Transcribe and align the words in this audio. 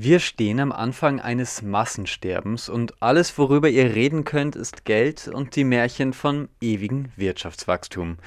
Wir 0.00 0.20
stehen 0.20 0.60
am 0.60 0.70
Anfang 0.70 1.18
eines 1.18 1.60
Massensterbens 1.60 2.68
und 2.68 3.02
alles, 3.02 3.36
worüber 3.36 3.68
ihr 3.68 3.96
reden 3.96 4.22
könnt, 4.22 4.54
ist 4.54 4.84
Geld 4.84 5.26
und 5.26 5.56
die 5.56 5.64
Märchen 5.64 6.12
von 6.12 6.48
ewigem 6.60 7.06
Wirtschaftswachstum. 7.16 8.18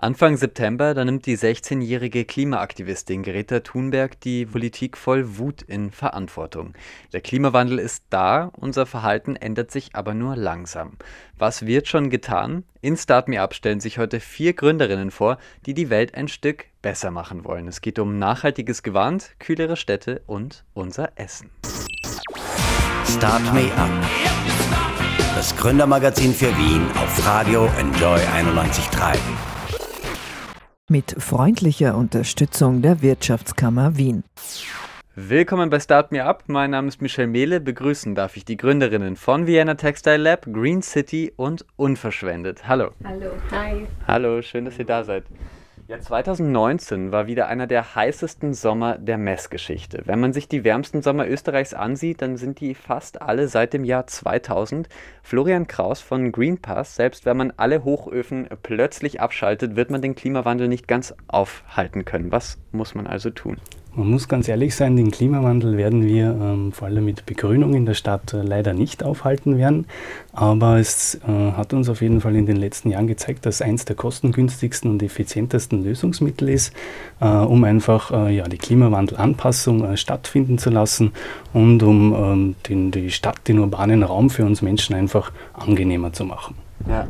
Anfang 0.00 0.36
September, 0.36 0.94
da 0.94 1.04
nimmt 1.04 1.26
die 1.26 1.36
16-jährige 1.36 2.24
Klimaaktivistin 2.24 3.24
Greta 3.24 3.58
Thunberg 3.58 4.20
die 4.20 4.46
Politik 4.46 4.96
voll 4.96 5.38
Wut 5.38 5.62
in 5.62 5.90
Verantwortung. 5.90 6.74
Der 7.12 7.20
Klimawandel 7.20 7.80
ist 7.80 8.04
da, 8.08 8.52
unser 8.56 8.86
Verhalten 8.86 9.34
ändert 9.34 9.72
sich 9.72 9.96
aber 9.96 10.14
nur 10.14 10.36
langsam. 10.36 10.92
Was 11.36 11.66
wird 11.66 11.88
schon 11.88 12.10
getan? 12.10 12.62
In 12.80 12.96
Start 12.96 13.26
Me 13.26 13.40
Up 13.40 13.54
stellen 13.54 13.80
sich 13.80 13.98
heute 13.98 14.20
vier 14.20 14.52
Gründerinnen 14.52 15.10
vor, 15.10 15.36
die 15.66 15.74
die 15.74 15.90
Welt 15.90 16.14
ein 16.14 16.28
Stück 16.28 16.66
besser 16.80 17.10
machen 17.10 17.44
wollen. 17.44 17.66
Es 17.66 17.80
geht 17.80 17.98
um 17.98 18.20
nachhaltiges 18.20 18.84
Gewand, 18.84 19.32
kühlere 19.40 19.76
Städte 19.76 20.22
und 20.28 20.64
unser 20.74 21.10
Essen. 21.16 21.50
Start 23.04 23.42
Me 23.52 23.68
Up. 23.76 23.90
Das 25.34 25.56
Gründermagazin 25.56 26.32
für 26.32 26.56
Wien 26.56 26.86
auf 26.94 27.26
Radio 27.26 27.68
Enjoy 27.80 28.20
91.3 28.20 29.47
mit 30.88 31.14
freundlicher 31.18 31.96
Unterstützung 31.96 32.80
der 32.82 33.02
Wirtschaftskammer 33.02 33.96
Wien. 33.96 34.24
Willkommen 35.14 35.68
bei 35.68 35.80
Start 35.80 36.12
Me 36.12 36.24
Up. 36.24 36.44
Mein 36.46 36.70
Name 36.70 36.88
ist 36.88 37.02
Michel 37.02 37.26
Mehle. 37.26 37.60
Begrüßen 37.60 38.14
darf 38.14 38.36
ich 38.36 38.44
die 38.44 38.56
Gründerinnen 38.56 39.16
von 39.16 39.46
Vienna 39.46 39.74
Textile 39.74 40.16
Lab, 40.16 40.46
Green 40.50 40.80
City 40.80 41.32
und 41.36 41.66
Unverschwendet. 41.76 42.66
Hallo. 42.66 42.92
Hallo. 43.04 43.32
Hi. 43.50 43.86
Hallo, 44.06 44.40
schön, 44.42 44.64
dass 44.64 44.78
ihr 44.78 44.86
da 44.86 45.04
seid. 45.04 45.24
Ja, 45.88 45.98
2019 45.98 47.12
war 47.12 47.28
wieder 47.28 47.46
einer 47.48 47.66
der 47.66 47.94
heißesten 47.94 48.52
Sommer 48.52 48.98
der 48.98 49.16
Messgeschichte. 49.16 50.02
Wenn 50.04 50.20
man 50.20 50.34
sich 50.34 50.46
die 50.46 50.62
wärmsten 50.62 51.00
Sommer 51.00 51.26
Österreichs 51.26 51.72
ansieht, 51.72 52.20
dann 52.20 52.36
sind 52.36 52.60
die 52.60 52.74
fast 52.74 53.22
alle 53.22 53.48
seit 53.48 53.72
dem 53.72 53.84
Jahr 53.84 54.06
2000. 54.06 54.86
Florian 55.22 55.66
Kraus 55.66 56.02
von 56.02 56.30
Greenpass, 56.30 56.94
selbst 56.94 57.24
wenn 57.24 57.38
man 57.38 57.54
alle 57.56 57.84
Hochöfen 57.84 58.50
plötzlich 58.62 59.22
abschaltet, 59.22 59.76
wird 59.76 59.90
man 59.90 60.02
den 60.02 60.14
Klimawandel 60.14 60.68
nicht 60.68 60.88
ganz 60.88 61.14
aufhalten 61.26 62.04
können. 62.04 62.30
Was 62.32 62.58
muss 62.70 62.94
man 62.94 63.06
also 63.06 63.30
tun? 63.30 63.56
Man 63.94 64.10
muss 64.10 64.28
ganz 64.28 64.46
ehrlich 64.46 64.76
sein, 64.76 64.96
den 64.96 65.10
Klimawandel 65.10 65.76
werden 65.76 66.06
wir 66.06 66.26
ähm, 66.40 66.72
vor 66.72 66.86
allem 66.86 67.04
mit 67.04 67.26
Begrünung 67.26 67.74
in 67.74 67.84
der 67.84 67.94
Stadt 67.94 68.32
äh, 68.32 68.42
leider 68.42 68.72
nicht 68.72 69.02
aufhalten 69.02 69.58
werden. 69.58 69.86
Aber 70.32 70.78
es 70.78 71.16
äh, 71.26 71.52
hat 71.52 71.72
uns 71.72 71.88
auf 71.88 72.00
jeden 72.00 72.20
Fall 72.20 72.36
in 72.36 72.46
den 72.46 72.56
letzten 72.56 72.90
Jahren 72.90 73.08
gezeigt, 73.08 73.44
dass 73.44 73.60
eins 73.60 73.86
der 73.86 73.96
kostengünstigsten 73.96 74.90
und 74.90 75.02
effizientesten 75.02 75.82
Lösungsmittel 75.82 76.48
ist, 76.48 76.72
äh, 77.20 77.26
um 77.26 77.64
einfach 77.64 78.12
äh, 78.12 78.36
ja, 78.36 78.44
die 78.44 78.58
Klimawandelanpassung 78.58 79.84
äh, 79.84 79.96
stattfinden 79.96 80.58
zu 80.58 80.70
lassen 80.70 81.12
und 81.52 81.82
um 81.82 82.14
ähm, 82.14 82.54
den, 82.68 82.90
die 82.92 83.10
Stadt, 83.10 83.48
den 83.48 83.58
urbanen 83.58 84.04
Raum 84.04 84.30
für 84.30 84.44
uns 84.44 84.62
Menschen 84.62 84.94
einfach 84.94 85.32
angenehmer 85.54 86.12
zu 86.12 86.24
machen. 86.24 86.67
Ja. 86.88 87.06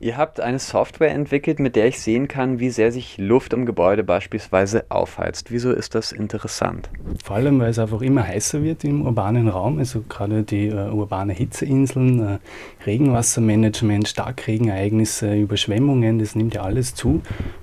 Ihr 0.00 0.16
habt 0.16 0.40
eine 0.40 0.58
Software 0.58 1.10
entwickelt, 1.10 1.60
mit 1.60 1.76
der 1.76 1.86
ich 1.86 2.00
sehen 2.00 2.26
kann, 2.26 2.58
wie 2.58 2.70
sehr 2.70 2.90
sich 2.90 3.16
Luft 3.16 3.52
im 3.52 3.64
Gebäude 3.64 4.02
beispielsweise 4.02 4.84
aufheizt. 4.88 5.52
Wieso 5.52 5.70
ist 5.70 5.94
das 5.94 6.10
interessant? 6.10 6.90
Vor 7.22 7.36
allem, 7.36 7.60
weil 7.60 7.70
es 7.70 7.78
einfach 7.78 8.00
immer 8.02 8.26
heißer 8.26 8.62
wird 8.62 8.82
im 8.82 9.06
urbanen 9.06 9.48
Raum. 9.48 9.78
Also 9.78 10.02
gerade 10.08 10.42
die 10.42 10.66
äh, 10.66 10.90
urbane 10.90 11.32
Hitzeinseln, 11.32 12.20
äh, 12.20 12.38
Regenwassermanagement, 12.86 14.08
Starkregenereignisse, 14.08 15.34
Überschwemmungen, 15.36 16.18
das 16.18 16.34
nimmt 16.34 16.54
ja 16.54 16.62
alles 16.62 16.94
zu. 16.94 17.22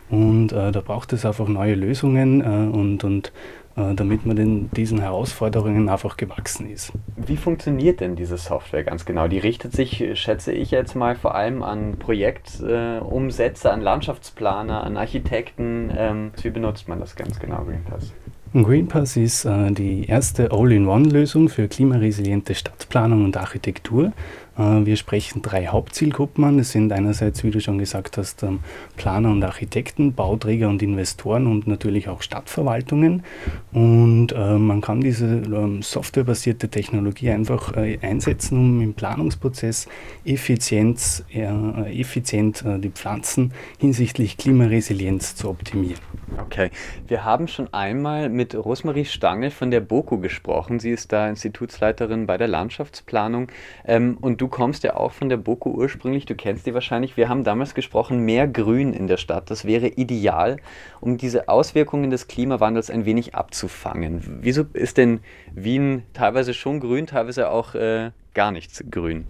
Und 0.10 0.52
äh, 0.54 0.72
da 0.72 0.82
braucht 0.82 1.12
es 1.14 1.26
einfach 1.26 1.48
neue 1.48 1.76
Lösungen 1.76 2.42
äh, 2.42 2.78
und, 2.78 3.04
und 3.04 3.32
äh, 3.76 3.94
damit 3.94 4.26
man 4.26 4.36
den, 4.36 4.72
diesen 4.72 5.00
Herausforderungen 5.00 5.90
einfach 5.90 6.18
gewachsen 6.18 6.70
ist. 6.70 6.94
Wie 7.16 7.38
funktioniert 7.38 8.00
denn 8.00 8.16
diese 8.16 8.38
Software 8.38 8.84
ganz 8.84 9.06
genau? 9.06 9.28
Die 9.28 9.38
richtet 9.38 9.74
sich, 9.74 10.04
schätze 10.14 10.52
ich 10.52 10.72
jetzt 10.72 10.96
mal, 10.96 11.16
vor 11.16 11.36
allem 11.36 11.62
an 11.62 11.98
Projektumsätze, 12.00 13.72
an 13.72 13.82
Landschaftsplaner, 13.82 14.84
an 14.84 14.98
Architekten. 14.98 15.92
Ähm, 15.96 16.32
wie 16.42 16.50
benutzt 16.50 16.88
man 16.88 17.00
das 17.00 17.16
ganz 17.16 17.40
genau, 17.40 17.66
Greenpass? 17.66 18.14
Greenpass 18.54 19.18
ist 19.18 19.46
äh, 19.46 19.72
die 19.72 20.06
erste 20.08 20.52
All-in-One-Lösung 20.52 21.50
für 21.50 21.68
klimaresiliente 21.68 22.56
Stadtplanung 22.56 23.26
und 23.26 23.38
Architektur. 23.38 24.14
Äh, 24.58 24.86
wir 24.86 24.96
sprechen 24.96 25.42
drei 25.42 25.68
Hauptzielgruppen 25.68 26.44
an. 26.44 26.60
Es 26.60 26.72
sind 26.72 26.92
einerseits, 26.92 27.44
wie 27.44 27.52
du 27.52 27.60
schon 27.60 27.78
gesagt 27.78 28.18
hast, 28.18 28.44
ähm, 28.44 28.60
Planer 28.96 29.32
und 29.32 29.44
Architekten, 29.44 30.14
Bauträger 30.14 30.70
und 30.70 30.82
Investoren 30.82 31.48
und 31.48 31.68
natürlich 31.68 32.10
auch 32.10 32.22
Stadtverwaltungen. 32.22 33.24
Und 33.72 34.32
äh, 34.32 34.58
man 34.58 34.82
kann 34.82 35.02
diese 35.02 35.26
ähm, 35.26 35.82
softwarebasierte 35.82 36.70
Technologie 36.70 37.32
einfach 37.32 37.76
äh, 37.76 38.00
einsetzen, 38.02 38.58
um 38.58 38.82
im 38.82 38.94
Planungsprozess 38.94 39.88
effizient 40.26 41.24
die 41.30 42.90
Pflanzen 42.90 43.54
hinsichtlich 43.80 44.38
Klimaresilienz 44.38 45.36
zu 45.36 45.50
optimieren. 45.50 46.00
Okay, 46.36 46.72
wir 47.08 47.24
haben 47.24 47.48
schon 47.48 47.74
einmal 47.74 48.30
mit 48.30 48.56
Rosmarie 48.56 49.06
Stange 49.06 49.52
von 49.52 49.70
der 49.70 49.82
BOKU 49.82 50.20
gesprochen. 50.20 50.80
Sie 50.80 50.92
ist 50.92 51.12
da 51.14 51.30
Institutsleiterin 51.30 52.26
bei 52.26 52.38
der 52.38 52.48
Landschaftsplanung 52.48 53.50
ähm, 53.86 54.18
und 54.20 54.42
du 54.42 54.48
du 54.48 54.52
kommst 54.52 54.84
ja 54.84 54.96
auch 54.96 55.12
von 55.12 55.28
der 55.28 55.36
BOKU 55.36 55.72
ursprünglich, 55.72 56.26
du 56.26 56.34
kennst 56.34 56.66
die 56.66 56.74
wahrscheinlich. 56.74 57.18
Wir 57.18 57.28
haben 57.28 57.44
damals 57.44 57.74
gesprochen, 57.74 58.20
mehr 58.20 58.48
Grün 58.48 58.94
in 58.94 59.08
der 59.08 59.18
Stadt. 59.18 59.52
Das 59.52 59.66
wäre 59.66 59.88
ideal, 59.88 60.56
um 61.02 61.18
diese 61.18 61.50
Auswirkungen 61.50 62.10
des 62.10 62.30
Klimawandels 62.30 62.90
ein 62.90 63.04
wenig 63.04 63.36
abzufangen. 63.36 64.40
Wieso 64.42 64.64
ist 64.72 64.98
denn 64.98 65.20
Wien 65.54 66.04
teilweise 66.14 66.54
schon 66.54 66.80
grün, 66.80 67.08
teilweise 67.08 67.50
auch 67.50 67.76
äh, 67.76 68.12
gar 68.34 68.54
nichts 68.54 68.86
grün? 68.90 69.26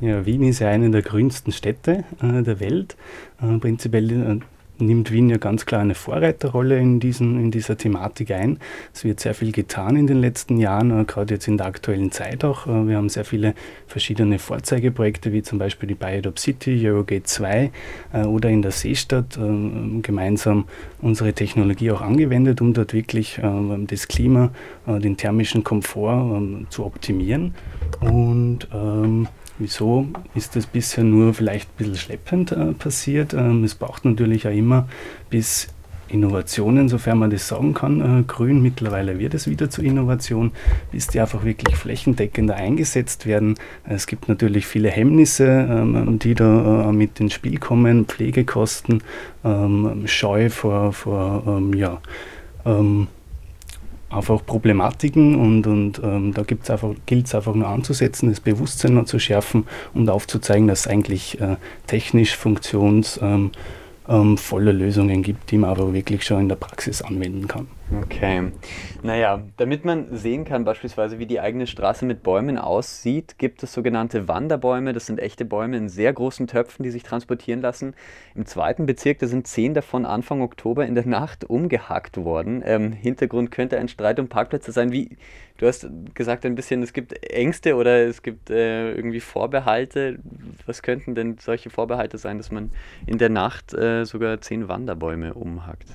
Ja, 0.00 0.24
Wien 0.24 0.42
ist 0.44 0.60
ja 0.60 0.68
eine 0.68 0.90
der 0.90 1.02
grünsten 1.02 1.52
Städte 1.52 2.04
äh, 2.22 2.42
der 2.42 2.58
Welt. 2.58 2.96
Äh, 3.42 3.58
prinzipiell 3.58 4.10
äh, 4.10 4.40
nimmt 4.86 5.10
Wien 5.10 5.30
ja 5.30 5.38
ganz 5.38 5.66
klar 5.66 5.80
eine 5.80 5.94
Vorreiterrolle 5.94 6.78
in, 6.78 7.00
diesen, 7.00 7.38
in 7.38 7.50
dieser 7.50 7.76
Thematik 7.76 8.30
ein. 8.30 8.58
Es 8.92 9.04
wird 9.04 9.20
sehr 9.20 9.34
viel 9.34 9.52
getan 9.52 9.96
in 9.96 10.06
den 10.06 10.20
letzten 10.20 10.58
Jahren, 10.58 11.00
äh, 11.00 11.04
gerade 11.04 11.34
jetzt 11.34 11.48
in 11.48 11.56
der 11.56 11.66
aktuellen 11.66 12.10
Zeit 12.10 12.44
auch. 12.44 12.66
Äh, 12.66 12.88
wir 12.88 12.96
haben 12.96 13.08
sehr 13.08 13.24
viele 13.24 13.54
verschiedene 13.86 14.38
Vorzeigeprojekte, 14.38 15.32
wie 15.32 15.42
zum 15.42 15.58
Beispiel 15.58 15.88
die 15.88 15.94
Biodop 15.94 16.38
City, 16.38 16.80
Eurogate 16.86 17.24
2 17.24 17.70
äh, 18.12 18.24
oder 18.24 18.50
in 18.50 18.62
der 18.62 18.70
Seestadt 18.70 19.38
gemeinsam 20.02 20.64
unsere 21.00 21.32
Technologie 21.32 21.90
auch 21.90 22.00
angewendet, 22.00 22.60
um 22.60 22.72
dort 22.72 22.92
wirklich 22.92 23.40
das 23.86 24.08
Klima, 24.08 24.50
den 24.86 25.16
thermischen 25.16 25.64
Komfort 25.64 26.66
zu 26.70 26.84
optimieren. 26.84 27.54
Und 28.00 28.68
ähm, 28.72 29.28
Wieso 29.62 30.08
ist 30.34 30.56
das 30.56 30.66
bisher 30.66 31.04
nur 31.04 31.34
vielleicht 31.34 31.68
ein 31.70 31.76
bisschen 31.78 31.96
schleppend 31.96 32.50
äh, 32.50 32.72
passiert? 32.72 33.32
Ähm, 33.32 33.62
es 33.62 33.76
braucht 33.76 34.04
natürlich 34.04 34.48
auch 34.48 34.52
immer 34.52 34.88
bis 35.30 35.68
Innovationen, 36.08 36.88
sofern 36.88 37.18
man 37.18 37.30
das 37.30 37.46
sagen 37.46 37.72
kann. 37.72 38.20
Äh, 38.20 38.22
grün, 38.24 38.60
mittlerweile 38.60 39.20
wird 39.20 39.34
es 39.34 39.48
wieder 39.48 39.70
zur 39.70 39.84
Innovation, 39.84 40.50
bis 40.90 41.06
die 41.06 41.20
einfach 41.20 41.44
wirklich 41.44 41.76
flächendeckender 41.76 42.56
eingesetzt 42.56 43.24
werden. 43.24 43.54
Es 43.84 44.08
gibt 44.08 44.28
natürlich 44.28 44.66
viele 44.66 44.90
Hemmnisse, 44.90 45.46
ähm, 45.46 46.18
die 46.18 46.34
da 46.34 46.88
äh, 46.88 46.92
mit 46.92 47.20
ins 47.20 47.34
Spiel 47.34 47.58
kommen, 47.58 48.06
Pflegekosten, 48.06 49.02
ähm, 49.44 50.02
Scheu 50.06 50.50
vor, 50.50 50.92
vor 50.92 51.44
ähm, 51.46 51.72
ja, 51.72 52.00
ähm, 52.66 53.06
einfach 54.12 54.44
Problematiken 54.44 55.34
und, 55.36 55.66
und 55.66 56.00
ähm, 56.04 56.32
da 56.34 56.42
gilt 56.42 56.64
es 56.64 57.34
einfach 57.34 57.54
nur 57.54 57.68
anzusetzen, 57.68 58.28
das 58.28 58.40
Bewusstsein 58.40 58.94
noch 58.94 59.06
zu 59.06 59.18
schärfen 59.18 59.66
und 59.94 60.08
aufzuzeigen, 60.08 60.68
dass 60.68 60.80
es 60.80 60.86
eigentlich 60.86 61.40
äh, 61.40 61.56
technisch 61.86 62.36
funktions- 62.36 63.20
ähm, 63.22 63.50
ähm, 64.08 64.36
Lösungen 64.50 65.22
gibt, 65.22 65.50
die 65.50 65.58
man 65.58 65.70
aber 65.70 65.92
wirklich 65.92 66.24
schon 66.24 66.40
in 66.40 66.48
der 66.48 66.56
Praxis 66.56 67.02
anwenden 67.02 67.48
kann. 67.48 67.68
Okay. 68.00 68.52
Naja, 69.02 69.42
damit 69.56 69.84
man 69.84 70.16
sehen 70.16 70.44
kann, 70.44 70.64
beispielsweise, 70.64 71.18
wie 71.18 71.26
die 71.26 71.40
eigene 71.40 71.66
Straße 71.66 72.06
mit 72.06 72.22
Bäumen 72.22 72.56
aussieht, 72.56 73.36
gibt 73.36 73.62
es 73.62 73.72
sogenannte 73.72 74.28
Wanderbäume. 74.28 74.92
Das 74.92 75.06
sind 75.06 75.18
echte 75.18 75.44
Bäume 75.44 75.76
in 75.76 75.88
sehr 75.88 76.12
großen 76.12 76.46
Töpfen, 76.46 76.84
die 76.84 76.90
sich 76.90 77.02
transportieren 77.02 77.60
lassen. 77.60 77.94
Im 78.34 78.46
zweiten 78.46 78.86
Bezirk, 78.86 79.18
da 79.18 79.26
sind 79.26 79.46
zehn 79.46 79.74
davon 79.74 80.06
Anfang 80.06 80.40
Oktober 80.40 80.86
in 80.86 80.94
der 80.94 81.06
Nacht 81.06 81.44
umgehackt 81.44 82.16
worden. 82.16 82.62
Ähm, 82.64 82.92
Hintergrund 82.92 83.50
könnte 83.50 83.78
ein 83.78 83.88
Streit 83.88 84.18
um 84.18 84.28
Parkplätze 84.28 84.72
sein. 84.72 84.92
Wie, 84.92 85.16
du 85.58 85.66
hast 85.66 85.88
gesagt 86.14 86.46
ein 86.46 86.54
bisschen, 86.54 86.82
es 86.82 86.92
gibt 86.92 87.12
Ängste 87.28 87.76
oder 87.76 88.06
es 88.06 88.22
gibt 88.22 88.50
äh, 88.50 88.92
irgendwie 88.94 89.20
Vorbehalte. 89.20 90.18
Was 90.66 90.82
könnten 90.82 91.14
denn 91.14 91.38
solche 91.38 91.70
Vorbehalte 91.70 92.18
sein, 92.18 92.38
dass 92.38 92.50
man 92.50 92.70
in 93.06 93.18
der 93.18 93.28
Nacht 93.28 93.74
äh, 93.74 94.04
sogar 94.04 94.40
zehn 94.40 94.68
Wanderbäume 94.68 95.34
umhackt? 95.34 95.88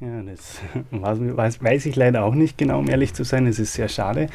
Ja, 0.00 0.22
das 0.22 0.60
war 0.90 1.16
weiß, 1.38 1.62
weiß 1.62 1.86
ich 1.86 1.96
leider 1.96 2.24
auch 2.24 2.34
nicht 2.34 2.58
genau, 2.58 2.80
um 2.80 2.90
ehrlich 2.90 3.14
zu 3.14 3.24
sein. 3.24 3.46
Es 3.46 3.58
ist 3.58 3.72
sehr 3.72 3.88
schade, 3.88 4.28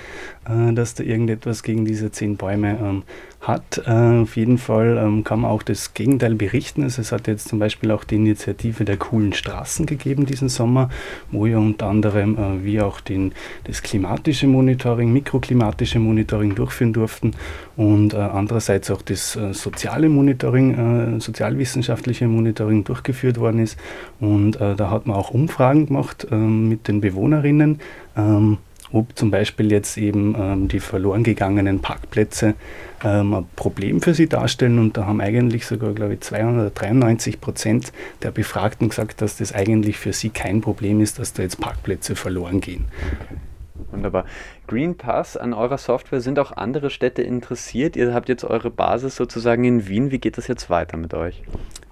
äh, 0.49 0.73
dass 0.73 0.95
da 0.95 1.03
irgendetwas 1.03 1.61
gegen 1.61 1.85
diese 1.85 2.11
zehn 2.11 2.37
Bäume 2.37 2.79
ähm, 2.81 3.03
hat. 3.43 3.81
Äh, 3.85 4.21
auf 4.21 4.35
jeden 4.37 4.57
Fall 4.57 4.97
ähm, 4.97 5.23
kann 5.23 5.41
man 5.41 5.51
auch 5.51 5.63
das 5.63 5.93
Gegenteil 5.93 6.35
berichten. 6.35 6.83
Also 6.83 7.01
es 7.01 7.11
hat 7.11 7.27
jetzt 7.27 7.49
zum 7.49 7.59
Beispiel 7.59 7.91
auch 7.91 8.03
die 8.03 8.15
Initiative 8.15 8.85
der 8.85 8.97
coolen 8.97 9.33
Straßen 9.33 9.85
gegeben 9.85 10.25
diesen 10.25 10.49
Sommer, 10.49 10.89
wo 11.31 11.45
ja 11.45 11.57
unter 11.57 11.87
anderem 11.87 12.37
äh, 12.37 12.63
wir 12.63 12.87
auch 12.87 13.01
den, 13.01 13.33
das 13.65 13.81
klimatische 13.83 14.47
Monitoring, 14.47 15.11
mikroklimatische 15.11 15.99
Monitoring 15.99 16.55
durchführen 16.55 16.93
durften 16.93 17.31
und 17.75 18.13
äh, 18.13 18.17
andererseits 18.17 18.89
auch 18.91 19.01
das 19.01 19.35
äh, 19.35 19.53
soziale 19.53 20.09
Monitoring, 20.09 21.17
äh, 21.17 21.19
sozialwissenschaftliche 21.19 22.27
Monitoring 22.27 22.83
durchgeführt 22.83 23.39
worden 23.39 23.59
ist. 23.59 23.77
Und 24.19 24.59
äh, 24.61 24.75
da 24.75 24.89
hat 24.89 25.05
man 25.05 25.17
auch 25.17 25.31
Umfragen 25.31 25.87
gemacht 25.87 26.27
ähm, 26.31 26.69
mit 26.69 26.87
den 26.87 27.01
Bewohnerinnen. 27.01 27.79
Ähm, 28.15 28.57
ob 28.93 29.17
zum 29.17 29.31
Beispiel 29.31 29.71
jetzt 29.71 29.97
eben 29.97 30.35
ähm, 30.39 30.67
die 30.67 30.79
verloren 30.79 31.23
gegangenen 31.23 31.79
Parkplätze 31.79 32.53
ähm, 33.03 33.33
ein 33.33 33.45
Problem 33.55 34.01
für 34.01 34.13
sie 34.13 34.29
darstellen. 34.29 34.79
Und 34.79 34.95
da 34.95 35.07
haben 35.07 35.19
eigentlich 35.19 35.65
sogar, 35.65 35.93
glaube 35.93 36.13
ich, 36.13 36.21
293 36.21 37.41
Prozent 37.41 37.91
der 38.21 38.31
Befragten 38.31 38.89
gesagt, 38.89 39.21
dass 39.21 39.37
das 39.37 39.51
eigentlich 39.53 39.97
für 39.97 40.13
sie 40.13 40.29
kein 40.29 40.61
Problem 40.61 41.01
ist, 41.01 41.17
dass 41.19 41.33
da 41.33 41.41
jetzt 41.41 41.59
Parkplätze 41.59 42.15
verloren 42.15 42.61
gehen. 42.61 42.85
Wunderbar. 43.91 44.25
Green 44.67 44.95
Pass 44.95 45.37
an 45.37 45.53
eurer 45.53 45.77
Software 45.79 46.21
sind 46.21 46.37
auch 46.37 46.51
andere 46.51 46.89
Städte 46.89 47.23
interessiert. 47.23 47.95
Ihr 47.95 48.13
habt 48.13 48.29
jetzt 48.29 48.43
eure 48.43 48.69
Basis 48.69 49.15
sozusagen 49.15 49.63
in 49.63 49.87
Wien. 49.87 50.11
Wie 50.11 50.19
geht 50.19 50.37
das 50.37 50.47
jetzt 50.47 50.69
weiter 50.69 50.97
mit 50.97 51.13
euch? 51.13 51.41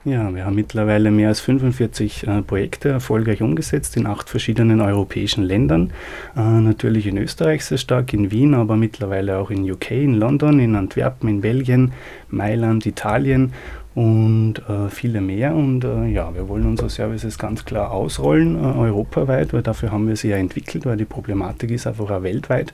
Ja, 0.03 0.33
wir 0.33 0.45
haben 0.45 0.56
mittlerweile 0.56 1.12
mehr 1.12 1.27
als 1.27 1.42
45 1.42 2.25
äh, 2.25 2.42
Projekte 2.42 2.89
erfolgreich 2.89 3.44
umgesetzt 3.44 3.95
in 3.98 4.07
acht 4.07 4.31
verschiedenen 4.31 4.81
europäischen 4.81 5.44
Ländern. 5.44 5.94
Äh, 6.36 6.39
natürlich 6.39 7.06
in 7.06 7.19
Österreich 7.19 7.63
sehr 7.63 7.77
stark, 7.77 8.12
in 8.12 8.31
Wien, 8.31 8.56
aber 8.56 8.77
mittlerweile 8.77 9.38
auch 9.38 9.51
in 9.51 9.69
UK, 9.69 9.92
in 9.92 10.15
London, 10.15 10.59
in 10.59 10.75
Antwerpen, 10.75 11.30
in 11.30 11.42
Belgien, 11.42 11.94
Mailand, 12.30 12.88
Italien 12.88 13.53
und 13.94 14.56
äh, 14.68 14.89
viele 14.89 15.21
mehr. 15.21 15.53
Und 15.53 15.83
äh, 15.83 16.07
ja, 16.07 16.33
wir 16.33 16.50
wollen 16.50 16.65
unsere 16.65 16.89
Services 16.89 17.38
ganz 17.38 17.63
klar 17.63 17.92
ausrollen, 17.92 18.56
äh, 18.56 18.80
europaweit, 18.80 19.53
weil 19.53 19.62
dafür 19.62 19.92
haben 19.92 20.07
wir 20.07 20.15
sie 20.15 20.30
ja 20.30 20.38
entwickelt, 20.38 20.88
weil 20.88 20.98
die 20.98 21.06
Problematik 21.06 21.69
ist 21.69 21.86
einfach 21.86 22.09
auch 22.09 22.24
weltweit. 22.24 22.74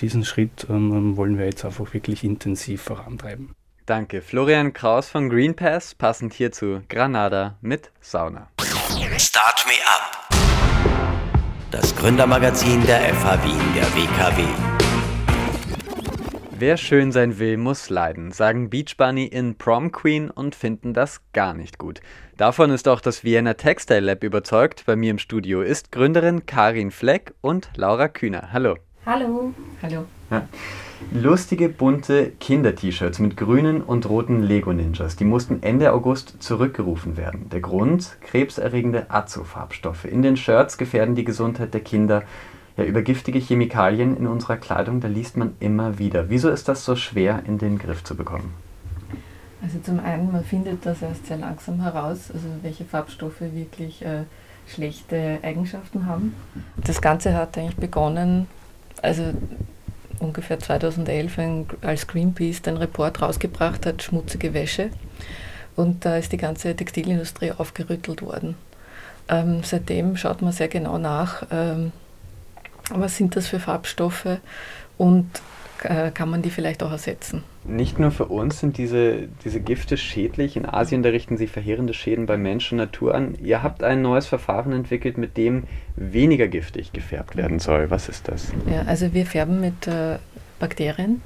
Diesen 0.00 0.24
Schritt 0.24 0.68
ähm, 0.70 1.16
wollen 1.16 1.36
wir 1.36 1.46
jetzt 1.46 1.64
einfach 1.64 1.92
wirklich 1.92 2.22
intensiv 2.22 2.82
vorantreiben. 2.82 3.56
Danke. 3.90 4.22
Florian 4.22 4.72
Kraus 4.72 5.08
von 5.08 5.28
Green 5.28 5.56
Pass, 5.56 5.96
passend 5.96 6.32
hierzu 6.32 6.80
Granada 6.88 7.56
mit 7.60 7.90
Sauna. 8.00 8.46
Start 9.18 9.66
Me 9.66 9.72
Up. 9.84 10.28
Das 11.72 11.96
Gründermagazin 11.96 12.86
der 12.86 13.00
FH 13.00 13.42
Wien 13.42 13.74
der 13.74 13.86
WKW. 13.96 14.44
Wer 16.52 16.76
schön 16.76 17.10
sein 17.10 17.40
will, 17.40 17.56
muss 17.56 17.90
leiden, 17.90 18.30
sagen 18.30 18.70
Beach 18.70 18.96
Bunny 18.96 19.24
in 19.24 19.58
Prom 19.58 19.90
Queen 19.90 20.30
und 20.30 20.54
finden 20.54 20.94
das 20.94 21.20
gar 21.32 21.52
nicht 21.52 21.78
gut. 21.78 22.00
Davon 22.36 22.70
ist 22.70 22.86
auch 22.86 23.00
das 23.00 23.24
Vienna 23.24 23.54
Textile 23.54 23.98
Lab 23.98 24.22
überzeugt. 24.22 24.84
Bei 24.86 24.94
mir 24.94 25.10
im 25.10 25.18
Studio 25.18 25.62
ist 25.62 25.90
Gründerin 25.90 26.46
Karin 26.46 26.92
Fleck 26.92 27.34
und 27.40 27.70
Laura 27.74 28.06
Kühner. 28.06 28.52
Hallo. 28.52 28.76
Hallo. 29.04 29.52
Hallo. 29.82 30.04
Ja. 30.30 30.46
Lustige, 31.12 31.68
bunte 31.68 32.30
Kinder-T-Shirts 32.38 33.18
mit 33.18 33.36
grünen 33.36 33.82
und 33.82 34.08
roten 34.08 34.42
Lego-Ninjas. 34.42 35.16
Die 35.16 35.24
mussten 35.24 35.62
Ende 35.62 35.92
August 35.92 36.42
zurückgerufen 36.42 37.16
werden. 37.16 37.48
Der 37.50 37.60
Grund? 37.60 38.16
Krebserregende 38.20 39.10
Azo-Farbstoffe. 39.10 40.04
In 40.04 40.22
den 40.22 40.36
Shirts 40.36 40.78
gefährden 40.78 41.14
die 41.14 41.24
Gesundheit 41.24 41.74
der 41.74 41.80
Kinder. 41.80 42.22
Ja, 42.76 42.84
über 42.84 43.02
giftige 43.02 43.40
Chemikalien 43.40 44.16
in 44.16 44.26
unserer 44.26 44.56
Kleidung, 44.56 45.00
da 45.00 45.08
liest 45.08 45.36
man 45.36 45.54
immer 45.58 45.98
wieder. 45.98 46.30
Wieso 46.30 46.48
ist 46.48 46.68
das 46.68 46.84
so 46.84 46.94
schwer 46.94 47.42
in 47.44 47.58
den 47.58 47.78
Griff 47.78 48.04
zu 48.04 48.14
bekommen? 48.14 48.54
Also 49.62 49.78
zum 49.80 50.00
einen, 50.00 50.30
man 50.30 50.44
findet 50.44 50.86
das 50.86 51.02
erst 51.02 51.26
sehr 51.26 51.38
langsam 51.38 51.82
heraus, 51.82 52.30
also 52.32 52.46
welche 52.62 52.84
Farbstoffe 52.84 53.40
wirklich 53.40 54.02
äh, 54.02 54.22
schlechte 54.66 55.38
Eigenschaften 55.42 56.06
haben. 56.06 56.34
Das 56.76 57.02
Ganze 57.02 57.34
hat 57.34 57.58
eigentlich 57.58 57.76
begonnen, 57.76 58.46
also 59.02 59.34
ungefähr 60.20 60.58
2011, 60.58 61.66
als 61.82 62.06
Greenpeace 62.06 62.62
den 62.62 62.76
Report 62.76 63.20
rausgebracht 63.20 63.86
hat, 63.86 64.02
schmutzige 64.02 64.54
Wäsche. 64.54 64.90
Und 65.76 66.04
da 66.04 66.16
ist 66.16 66.32
die 66.32 66.36
ganze 66.36 66.76
Textilindustrie 66.76 67.52
aufgerüttelt 67.52 68.22
worden. 68.22 68.54
Ähm, 69.28 69.62
seitdem 69.62 70.16
schaut 70.16 70.42
man 70.42 70.52
sehr 70.52 70.68
genau 70.68 70.98
nach, 70.98 71.44
ähm, 71.50 71.92
was 72.90 73.16
sind 73.16 73.36
das 73.36 73.46
für 73.46 73.60
Farbstoffe 73.60 74.38
und 74.98 75.26
kann 75.80 76.28
man 76.28 76.42
die 76.42 76.50
vielleicht 76.50 76.82
auch 76.82 76.90
ersetzen. 76.90 77.42
Nicht 77.64 77.98
nur 77.98 78.10
für 78.10 78.26
uns 78.26 78.60
sind 78.60 78.76
diese, 78.78 79.28
diese 79.44 79.60
Gifte 79.60 79.96
schädlich. 79.96 80.56
In 80.56 80.66
Asien, 80.66 81.02
da 81.02 81.08
richten 81.08 81.36
sie 81.36 81.46
verheerende 81.46 81.94
Schäden 81.94 82.26
bei 82.26 82.36
Mensch 82.36 82.70
und 82.72 82.78
Natur 82.78 83.14
an. 83.14 83.36
Ihr 83.42 83.62
habt 83.62 83.82
ein 83.82 84.02
neues 84.02 84.26
Verfahren 84.26 84.72
entwickelt, 84.72 85.18
mit 85.18 85.36
dem 85.36 85.64
weniger 85.96 86.48
giftig 86.48 86.92
gefärbt 86.92 87.36
werden 87.36 87.58
soll. 87.58 87.90
Was 87.90 88.08
ist 88.08 88.28
das? 88.28 88.52
Ja, 88.70 88.82
also 88.82 89.12
wir 89.14 89.26
färben 89.26 89.60
mit 89.60 89.86
äh, 89.86 90.18
Bakterien. 90.58 91.22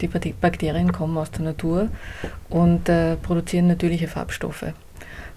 Die 0.00 0.08
Bakterien 0.08 0.92
kommen 0.92 1.16
aus 1.18 1.30
der 1.30 1.42
Natur 1.42 1.88
und 2.48 2.88
äh, 2.88 3.16
produzieren 3.16 3.68
natürliche 3.68 4.08
Farbstoffe. 4.08 4.64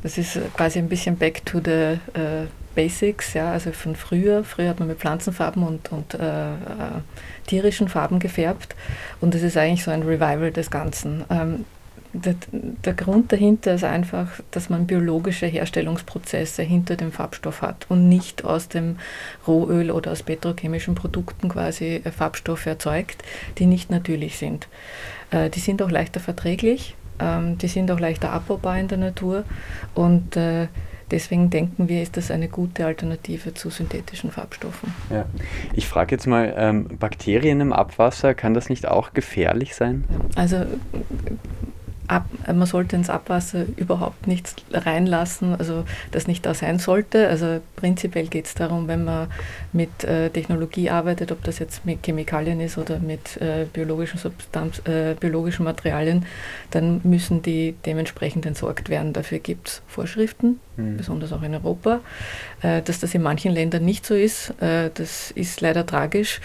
Das 0.05 0.19
ist 0.19 0.39
quasi 0.55 0.77
ein 0.77 0.87
bisschen 0.87 1.17
back 1.17 1.43
to 1.47 1.59
the 1.65 1.97
äh, 2.13 2.45
Basics, 2.75 3.33
ja, 3.33 3.51
also 3.51 3.71
von 3.71 3.95
früher. 3.95 4.43
Früher 4.43 4.69
hat 4.69 4.77
man 4.77 4.87
mit 4.87 4.99
Pflanzenfarben 4.99 5.63
und, 5.63 5.91
und 5.91 6.13
äh, 6.13 6.17
äh, 6.53 6.57
tierischen 7.47 7.87
Farben 7.87 8.19
gefärbt 8.19 8.75
und 9.19 9.33
das 9.33 9.41
ist 9.41 9.57
eigentlich 9.57 9.83
so 9.83 9.89
ein 9.89 10.03
Revival 10.03 10.51
des 10.51 10.69
Ganzen. 10.69 11.23
Ähm, 11.31 11.65
der, 12.13 12.35
der, 12.85 12.93
Grund 12.93 13.31
dahinter 13.31 13.73
ist 13.73 13.83
einfach, 13.83 14.27
dass 14.51 14.69
man 14.69 14.85
biologische 14.85 15.47
Herstellungsprozesse 15.47 16.61
hinter 16.61 16.97
dem 16.97 17.11
Farbstoff 17.11 17.63
hat 17.63 17.87
und 17.89 18.07
nicht 18.07 18.45
aus 18.45 18.67
dem 18.67 18.97
Rohöl 19.47 19.89
oder 19.89 20.11
aus 20.11 20.21
petrochemischen 20.21 20.93
Produkten 20.93 21.49
quasi 21.49 22.03
äh, 22.03 22.11
Farbstoffe 22.11 22.67
erzeugt, 22.67 23.23
die 23.57 23.65
nicht 23.65 23.89
natürlich 23.89 24.37
sind. 24.37 24.67
Äh, 25.31 25.49
die 25.49 25.61
sind 25.61 25.81
auch 25.81 25.89
leichter 25.89 26.19
verträglich, 26.19 26.95
ähm, 27.19 27.57
die 27.57 27.67
sind 27.67 27.89
auch 27.91 27.99
leichter 27.99 28.31
abbaubar 28.31 28.77
in 28.77 28.87
der 28.87 28.97
Natur 28.97 29.43
und 29.93 30.35
äh, 30.35 30.67
Deswegen 31.11 31.51
denken 31.51 31.87
wir, 31.87 32.01
ist 32.01 32.17
das 32.17 32.31
eine 32.31 32.47
gute 32.47 32.85
Alternative 32.85 33.53
zu 33.53 33.69
synthetischen 33.69 34.31
Farbstoffen. 34.31 34.93
Ja. 35.11 35.25
Ich 35.73 35.87
frage 35.87 36.15
jetzt 36.15 36.25
mal, 36.25 36.53
ähm, 36.57 36.97
Bakterien 36.99 37.61
im 37.61 37.73
Abwasser, 37.73 38.33
kann 38.33 38.55
das 38.55 38.69
nicht 38.69 38.87
auch 38.87 39.13
gefährlich 39.13 39.75
sein? 39.75 40.03
Also 40.35 40.65
ab, 42.07 42.25
man 42.47 42.65
sollte 42.65 42.95
ins 42.95 43.09
Abwasser 43.09 43.65
überhaupt 43.75 44.27
nichts 44.27 44.55
reinlassen, 44.71 45.55
also 45.55 45.85
das 46.11 46.27
nicht 46.27 46.45
da 46.45 46.53
sein 46.53 46.79
sollte. 46.79 47.27
Also 47.27 47.61
prinzipiell 47.75 48.27
geht 48.27 48.45
es 48.45 48.55
darum, 48.55 48.87
wenn 48.87 49.03
man 49.03 49.27
mit 49.73 50.03
äh, 50.03 50.29
Technologie 50.29 50.89
arbeitet, 50.89 51.31
ob 51.31 51.43
das 51.43 51.59
jetzt 51.59 51.85
mit 51.85 52.03
Chemikalien 52.05 52.59
ist 52.59 52.77
oder 52.77 52.99
mit 52.99 53.37
äh, 53.41 53.65
biologischen, 53.71 54.19
Substanz, 54.19 54.81
äh, 54.87 55.15
biologischen 55.19 55.63
Materialien, 55.63 56.25
dann 56.71 57.01
müssen 57.03 57.41
die 57.41 57.75
dementsprechend 57.85 58.45
entsorgt 58.45 58.89
werden. 58.89 59.13
Dafür 59.13 59.39
gibt 59.39 59.67
es 59.67 59.81
Vorschriften, 59.87 60.59
mhm. 60.77 60.97
besonders 60.97 61.33
auch 61.33 61.43
in 61.43 61.53
Europa. 61.53 62.01
Äh, 62.61 62.81
dass 62.81 62.99
das 62.99 63.13
in 63.13 63.21
manchen 63.21 63.51
Ländern 63.51 63.85
nicht 63.85 64.05
so 64.05 64.15
ist, 64.15 64.49
äh, 64.61 64.89
das 64.93 65.31
ist 65.31 65.61
leider 65.61 65.85
tragisch. 65.85 66.41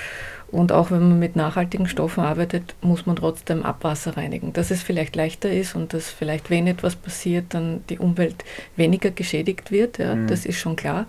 Und 0.50 0.72
auch 0.72 0.90
wenn 0.90 1.00
man 1.08 1.18
mit 1.18 1.36
nachhaltigen 1.36 1.86
Stoffen 1.86 2.24
arbeitet, 2.24 2.74
muss 2.80 3.06
man 3.06 3.16
trotzdem 3.16 3.62
Abwasser 3.62 4.16
reinigen. 4.16 4.52
Dass 4.52 4.70
es 4.70 4.82
vielleicht 4.82 5.14
leichter 5.14 5.50
ist 5.50 5.76
und 5.76 5.94
dass 5.94 6.10
vielleicht, 6.10 6.50
wenn 6.50 6.66
etwas 6.66 6.96
passiert, 6.96 7.46
dann 7.50 7.84
die 7.88 7.98
Umwelt 7.98 8.44
weniger 8.76 9.10
geschädigt 9.10 9.70
wird, 9.70 9.98
ja, 9.98 10.14
mhm. 10.14 10.26
das 10.26 10.44
ist 10.44 10.58
schon 10.58 10.76
klar. 10.76 11.06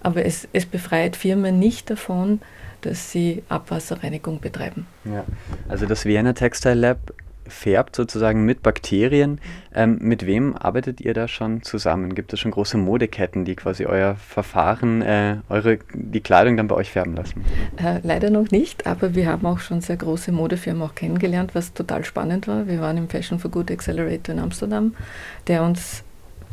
Aber 0.00 0.24
es, 0.24 0.46
es 0.52 0.66
befreit 0.66 1.16
Firmen 1.16 1.58
nicht 1.58 1.88
davon, 1.88 2.40
dass 2.82 3.12
sie 3.12 3.42
Abwasserreinigung 3.48 4.40
betreiben. 4.40 4.86
Ja. 5.04 5.24
Also 5.68 5.86
das 5.86 6.04
Vienna 6.04 6.32
Textile 6.32 6.74
Lab 6.74 6.98
färbt 7.46 7.96
sozusagen 7.96 8.44
mit 8.44 8.62
Bakterien. 8.62 9.40
Ähm, 9.74 9.98
mit 10.00 10.26
wem 10.26 10.56
arbeitet 10.56 11.00
ihr 11.00 11.14
da 11.14 11.28
schon 11.28 11.62
zusammen? 11.62 12.14
Gibt 12.14 12.32
es 12.32 12.40
schon 12.40 12.50
große 12.50 12.76
Modeketten, 12.76 13.44
die 13.44 13.56
quasi 13.56 13.86
euer 13.86 14.16
Verfahren, 14.16 15.02
äh, 15.02 15.36
eure, 15.48 15.78
die 15.94 16.20
Kleidung 16.20 16.56
dann 16.56 16.68
bei 16.68 16.74
euch 16.74 16.90
färben 16.90 17.14
lassen? 17.14 17.44
Äh, 17.76 18.00
leider 18.02 18.30
noch 18.30 18.50
nicht, 18.50 18.86
aber 18.86 19.14
wir 19.14 19.26
haben 19.26 19.46
auch 19.46 19.60
schon 19.60 19.80
sehr 19.80 19.96
große 19.96 20.32
Modefirmen 20.32 20.82
auch 20.82 20.94
kennengelernt, 20.94 21.54
was 21.54 21.72
total 21.72 22.04
spannend 22.04 22.48
war. 22.48 22.66
Wir 22.66 22.80
waren 22.80 22.96
im 22.96 23.08
Fashion 23.08 23.38
for 23.38 23.50
Good 23.50 23.70
Accelerator 23.70 24.34
in 24.34 24.40
Amsterdam, 24.40 24.94
der 25.46 25.62
uns 25.62 26.04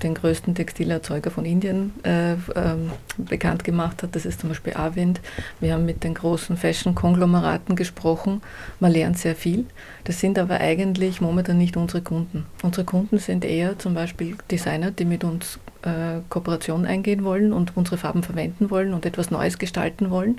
den 0.03 0.13
größten 0.13 0.56
Textilerzeuger 0.56 1.32
von 1.32 1.46
Indien 1.46 1.94
äh, 2.03 2.34
ähm, 2.56 2.91
bekannt 3.18 3.63
gemacht 3.63 4.03
hat. 4.03 4.15
Das 4.15 4.25
ist 4.25 4.39
zum 4.41 4.50
Beispiel 4.50 4.74
Arvind. 4.74 5.22
Wir 5.60 5.74
haben 5.74 5.86
mit 5.86 6.03
den 6.03 6.13
großen 6.13 6.58
Fashion-Konglomeraten 6.58 7.75
gesprochen. 7.75 8.41
Man 8.79 8.91
lernt 8.91 9.18
sehr 9.18 9.36
viel. 9.36 9.65
Das 10.03 10.20
sind 10.20 10.39
aber 10.39 10.60
eigentlich 10.60 11.22
momentan 11.22 11.58
nicht 11.58 11.77
unsere 11.77 12.01
Kunden. 12.01 12.46
Unsere 12.63 12.86
Kunden 12.86 13.20
sind 13.20 13.46
eher 13.46 13.77
zum 13.77 13.94
Beispiel 13.94 14.36
Designer, 14.50 14.91
die 14.91 15.06
mit 15.06 15.24
uns 15.24 15.60
äh, 15.83 16.21
Kooperation 16.29 16.86
eingehen 16.86 17.24
wollen 17.24 17.53
und 17.53 17.75
unsere 17.75 17.98
Farben 17.98 18.24
verwenden 18.24 18.69
wollen 18.69 18.93
und 18.93 19.05
etwas 19.05 19.31
Neues 19.31 19.57
gestalten 19.57 20.09
wollen, 20.09 20.38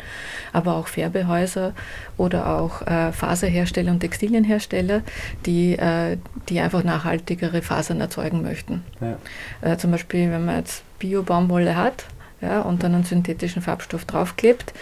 aber 0.52 0.76
auch 0.76 0.88
Färbehäuser 0.88 1.73
oder 2.16 2.59
auch 2.59 2.82
äh, 2.87 3.12
Faserhersteller 3.12 3.90
und 3.92 4.00
Textilienhersteller, 4.00 5.02
die, 5.47 5.78
äh, 5.78 6.18
die 6.49 6.61
einfach 6.61 6.85
nachhaltigere 6.85 7.62
Fasern 7.62 8.00
erzeugen 8.00 8.42
möchten. 8.42 8.82
Ja. 9.00 9.73
Äh, 9.73 9.76
zum 9.76 9.90
Beispiel, 9.90 10.30
wenn 10.30 10.44
man 10.44 10.56
jetzt 10.56 10.82
Bio-Baumwolle 10.99 11.76
hat 11.76 12.04
ja, 12.40 12.61
und 12.61 12.82
dann 12.82 12.94
einen 12.94 13.04
synthetischen 13.04 13.62
Farbstoff 13.62 14.04
draufklebt, 14.04 14.73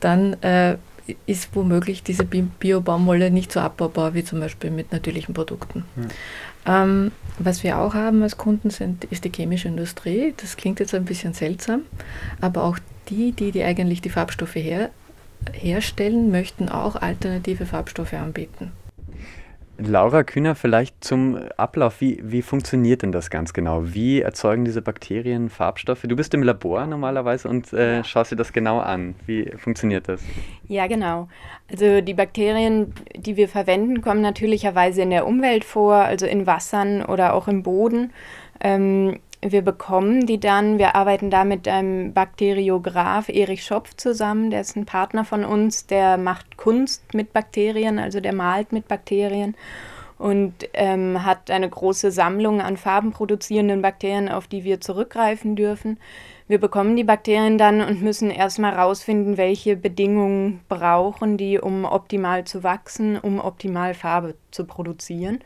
dann 0.00 0.34
äh, 0.42 0.76
ist 1.26 1.50
womöglich 1.54 2.02
diese 2.02 2.24
Bio-Baumwolle 2.24 3.30
nicht 3.30 3.52
so 3.52 3.60
abbaubar 3.60 4.14
wie 4.14 4.24
zum 4.24 4.40
Beispiel 4.40 4.70
mit 4.70 4.92
natürlichen 4.92 5.34
Produkten. 5.34 5.84
Ja. 5.96 6.02
Ähm, 6.68 7.12
was 7.38 7.62
wir 7.64 7.78
auch 7.78 7.94
haben 7.94 8.22
als 8.22 8.36
Kunden 8.36 8.70
sind, 8.70 9.04
ist 9.04 9.24
die 9.24 9.32
chemische 9.34 9.68
Industrie. 9.68 10.34
Das 10.36 10.56
klingt 10.56 10.80
jetzt 10.80 10.94
ein 10.94 11.06
bisschen 11.06 11.32
seltsam, 11.32 11.82
aber 12.40 12.64
auch 12.64 12.78
die, 13.08 13.32
die, 13.32 13.52
die 13.52 13.64
eigentlich 13.64 14.02
die 14.02 14.10
Farbstoffe 14.10 14.56
her, 14.56 14.90
herstellen, 15.52 16.30
möchten 16.30 16.68
auch 16.68 16.96
alternative 16.96 17.64
Farbstoffe 17.64 18.12
anbieten. 18.12 18.72
Laura 19.80 20.24
Kühner, 20.24 20.56
vielleicht 20.56 21.04
zum 21.04 21.36
Ablauf. 21.56 22.00
Wie, 22.00 22.20
wie 22.22 22.42
funktioniert 22.42 23.02
denn 23.02 23.12
das 23.12 23.30
ganz 23.30 23.52
genau? 23.52 23.94
Wie 23.94 24.20
erzeugen 24.20 24.64
diese 24.64 24.82
Bakterien 24.82 25.50
Farbstoffe? 25.50 26.02
Du 26.02 26.16
bist 26.16 26.34
im 26.34 26.42
Labor 26.42 26.84
normalerweise 26.86 27.48
und 27.48 27.72
äh, 27.72 28.02
schaust 28.02 28.32
dir 28.32 28.36
das 28.36 28.52
genau 28.52 28.80
an. 28.80 29.14
Wie 29.26 29.52
funktioniert 29.56 30.08
das? 30.08 30.20
Ja, 30.66 30.88
genau. 30.88 31.28
Also 31.70 32.00
die 32.00 32.14
Bakterien, 32.14 32.92
die 33.14 33.36
wir 33.36 33.48
verwenden, 33.48 34.00
kommen 34.00 34.20
natürlicherweise 34.20 35.02
in 35.02 35.10
der 35.10 35.26
Umwelt 35.26 35.64
vor, 35.64 35.94
also 35.94 36.26
in 36.26 36.46
Wassern 36.46 37.04
oder 37.04 37.32
auch 37.32 37.46
im 37.46 37.62
Boden. 37.62 38.12
Ähm, 38.60 39.20
wir 39.40 39.62
bekommen 39.62 40.26
die 40.26 40.40
dann, 40.40 40.78
wir 40.78 40.96
arbeiten 40.96 41.30
da 41.30 41.44
mit 41.44 41.68
einem 41.68 42.12
Bakteriograph 42.12 43.28
Erich 43.28 43.64
Schopf 43.64 43.94
zusammen, 43.94 44.50
der 44.50 44.62
ist 44.62 44.76
ein 44.76 44.86
Partner 44.86 45.24
von 45.24 45.44
uns, 45.44 45.86
der 45.86 46.16
macht 46.16 46.56
Kunst 46.56 47.14
mit 47.14 47.32
Bakterien, 47.32 47.98
also 47.98 48.20
der 48.20 48.34
malt 48.34 48.72
mit 48.72 48.88
Bakterien 48.88 49.54
und 50.18 50.68
ähm, 50.74 51.24
hat 51.24 51.50
eine 51.50 51.68
große 51.68 52.10
Sammlung 52.10 52.60
an 52.60 52.76
farbenproduzierenden 52.76 53.80
Bakterien, 53.80 54.28
auf 54.28 54.48
die 54.48 54.64
wir 54.64 54.80
zurückgreifen 54.80 55.54
dürfen. 55.54 55.98
Wir 56.48 56.58
bekommen 56.58 56.96
die 56.96 57.04
Bakterien 57.04 57.58
dann 57.58 57.80
und 57.80 58.02
müssen 58.02 58.30
erstmal 58.30 58.74
herausfinden, 58.74 59.36
welche 59.36 59.76
Bedingungen 59.76 60.60
brauchen 60.68 61.36
die, 61.36 61.58
um 61.60 61.84
optimal 61.84 62.44
zu 62.44 62.64
wachsen, 62.64 63.18
um 63.18 63.38
optimal 63.38 63.94
Farbe 63.94 64.34
zu 64.50 64.64
produzieren. 64.64 65.40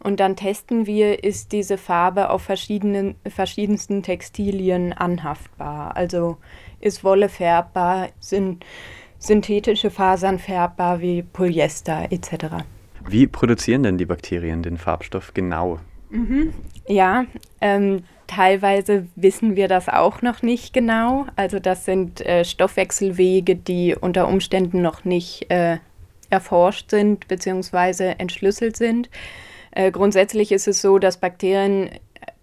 Und 0.00 0.20
dann 0.20 0.36
testen 0.36 0.86
wir, 0.86 1.24
ist 1.24 1.52
diese 1.52 1.76
Farbe 1.76 2.30
auf 2.30 2.42
verschiedenen, 2.42 3.16
verschiedensten 3.26 4.02
Textilien 4.02 4.92
anhaftbar. 4.92 5.96
Also 5.96 6.36
ist 6.80 7.02
Wolle 7.02 7.28
färbbar, 7.28 8.08
sind 8.20 8.64
synthetische 9.18 9.90
Fasern 9.90 10.38
färbbar 10.38 11.00
wie 11.00 11.22
Polyester 11.22 12.06
etc. 12.10 12.64
Wie 13.08 13.26
produzieren 13.26 13.82
denn 13.82 13.98
die 13.98 14.06
Bakterien 14.06 14.62
den 14.62 14.78
Farbstoff 14.78 15.34
genau? 15.34 15.80
Mhm. 16.10 16.52
Ja, 16.86 17.24
ähm, 17.60 18.04
teilweise 18.26 19.06
wissen 19.16 19.56
wir 19.56 19.66
das 19.66 19.88
auch 19.88 20.22
noch 20.22 20.42
nicht 20.42 20.72
genau. 20.72 21.26
Also 21.34 21.58
das 21.58 21.84
sind 21.84 22.24
äh, 22.24 22.44
Stoffwechselwege, 22.44 23.56
die 23.56 23.96
unter 23.98 24.28
Umständen 24.28 24.80
noch 24.80 25.04
nicht 25.04 25.50
äh, 25.50 25.78
erforscht 26.30 26.90
sind 26.90 27.26
bzw. 27.28 28.14
entschlüsselt 28.18 28.76
sind. 28.76 29.10
Äh, 29.70 29.90
grundsätzlich 29.90 30.52
ist 30.52 30.68
es 30.68 30.80
so, 30.80 30.98
dass 30.98 31.18
Bakterien 31.18 31.90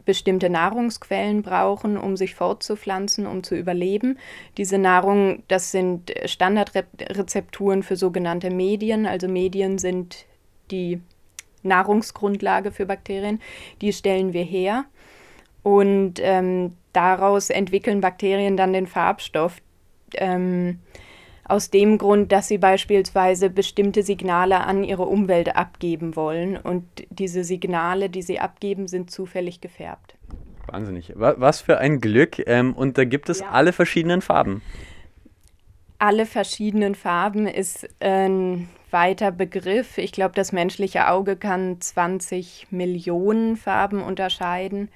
bestimmte 0.06 0.50
Nahrungsquellen 0.50 1.42
brauchen, 1.42 1.98
um 1.98 2.16
sich 2.16 2.36
fortzupflanzen, 2.36 3.26
um 3.26 3.44
zu 3.44 3.56
überleben. 3.56 4.20
Diese 4.58 4.78
Nahrung, 4.78 5.44
das 5.48 5.72
sind 5.72 6.14
Standardrezepturen 6.26 7.84
für 7.84 7.96
sogenannte 7.96 8.52
Medien. 8.52 9.06
Also 9.06 9.28
Medien 9.28 9.78
sind 9.78 10.26
die 10.72 11.02
Nahrungsgrundlage 11.64 12.72
für 12.72 12.86
Bakterien. 12.86 13.42
Die 13.82 13.92
stellen 13.92 14.34
wir 14.34 14.44
her. 14.44 14.86
Und 15.64 16.20
ähm, 16.22 16.74
daraus 16.94 17.50
entwickeln 17.50 18.00
Bakterien 18.00 18.56
dann 18.56 18.74
den 18.74 18.88
Farbstoff. 18.88 19.58
Ähm, 20.14 20.80
aus 21.48 21.70
dem 21.70 21.98
Grund, 21.98 22.32
dass 22.32 22.48
sie 22.48 22.58
beispielsweise 22.58 23.50
bestimmte 23.50 24.04
Signale 24.04 24.62
an 24.62 24.84
ihre 24.84 25.04
Umwelt 25.04 25.56
abgeben 25.56 26.16
wollen 26.16 26.58
und 26.58 26.84
diese 27.10 27.44
Signale, 27.44 28.10
die 28.10 28.24
sie 28.24 28.40
abgeben, 28.40 28.88
sind 28.88 29.12
zufällig 29.12 29.62
gefärbt. 29.62 30.16
Wahnsinnig. 30.68 31.14
Was 31.16 31.62
für 31.62 31.78
ein 31.78 32.02
Glück. 32.02 32.42
Ähm, 32.48 32.74
und 32.74 32.98
da 32.98 33.06
gibt 33.06 33.30
es 33.30 33.42
ja. 33.42 33.50
alle 33.50 33.72
verschiedenen 33.72 34.22
Farben. 34.22 34.62
Alle 36.00 36.26
verschiedenen 36.26 36.96
Farben 36.96 37.48
ist 37.48 37.88
ein 38.00 38.68
weiter 38.90 39.32
Begriff. 39.32 39.98
Ich 39.98 40.12
glaube, 40.12 40.34
das 40.36 40.52
menschliche 40.52 41.10
Auge 41.10 41.36
kann 41.36 41.80
20 41.80 42.68
Millionen 42.72 43.56
Farben 43.56 44.02
unterscheiden. 44.02 44.90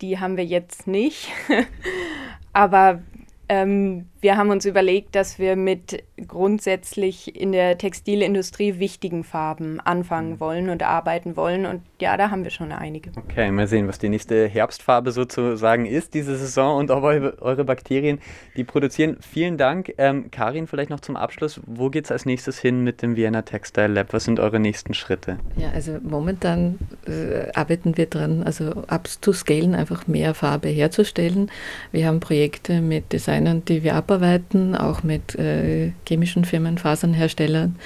Die 0.00 0.18
haben 0.18 0.36
wir 0.36 0.44
jetzt 0.44 0.86
nicht. 0.86 1.30
Aber 2.52 3.00
ähm, 3.48 4.06
wir 4.22 4.36
haben 4.36 4.50
uns 4.50 4.66
überlegt, 4.66 5.14
dass 5.14 5.38
wir 5.38 5.56
mit 5.56 6.04
grundsätzlich 6.28 7.40
in 7.40 7.52
der 7.52 7.78
Textilindustrie 7.78 8.78
wichtigen 8.78 9.24
Farben 9.24 9.80
anfangen 9.80 10.32
mhm. 10.32 10.40
wollen 10.40 10.68
und 10.68 10.82
arbeiten 10.82 11.36
wollen. 11.36 11.64
Und 11.64 11.82
ja, 12.00 12.16
da 12.16 12.30
haben 12.30 12.44
wir 12.44 12.50
schon 12.50 12.70
einige. 12.72 13.12
Okay, 13.16 13.50
mal 13.50 13.66
sehen, 13.66 13.88
was 13.88 13.98
die 13.98 14.10
nächste 14.10 14.46
Herbstfarbe 14.46 15.12
sozusagen 15.12 15.86
ist, 15.86 16.12
diese 16.12 16.36
Saison 16.36 16.76
und 16.76 16.90
auch 16.90 17.02
eure 17.02 17.64
Bakterien, 17.64 18.20
die 18.56 18.64
produzieren. 18.64 19.16
Vielen 19.20 19.56
Dank. 19.56 19.94
Ähm, 19.96 20.30
Karin, 20.30 20.66
vielleicht 20.66 20.90
noch 20.90 21.00
zum 21.00 21.16
Abschluss. 21.16 21.60
Wo 21.66 21.88
geht 21.88 22.04
es 22.04 22.12
als 22.12 22.26
nächstes 22.26 22.58
hin 22.58 22.84
mit 22.84 23.00
dem 23.00 23.16
Vienna 23.16 23.42
Textile 23.42 23.88
Lab? 23.88 24.12
Was 24.12 24.24
sind 24.24 24.38
eure 24.38 24.60
nächsten 24.60 24.92
Schritte? 24.92 25.38
Ja, 25.56 25.70
also 25.70 25.98
momentan 26.02 26.78
äh, 27.06 27.50
arbeiten 27.54 27.96
wir 27.96 28.06
dran, 28.06 28.42
also 28.42 28.84
abzuscalen, 28.86 29.74
einfach 29.74 30.06
mehr 30.06 30.34
Farbe 30.34 30.68
herzustellen. 30.68 31.50
Wir 31.90 32.06
haben 32.06 32.20
Projekte 32.20 32.82
mit 32.82 33.12
Designern, 33.12 33.64
die 33.64 33.82
wir 33.82 33.94
abarbeiten 33.94 34.09
zusammenarbeiten, 34.10 34.74
auch 34.74 35.02
mit 35.02 35.36
äh, 35.36 35.92
chemischen 36.06 36.44
Firmen, 36.44 36.78
Fasernherstellern, 36.78 37.76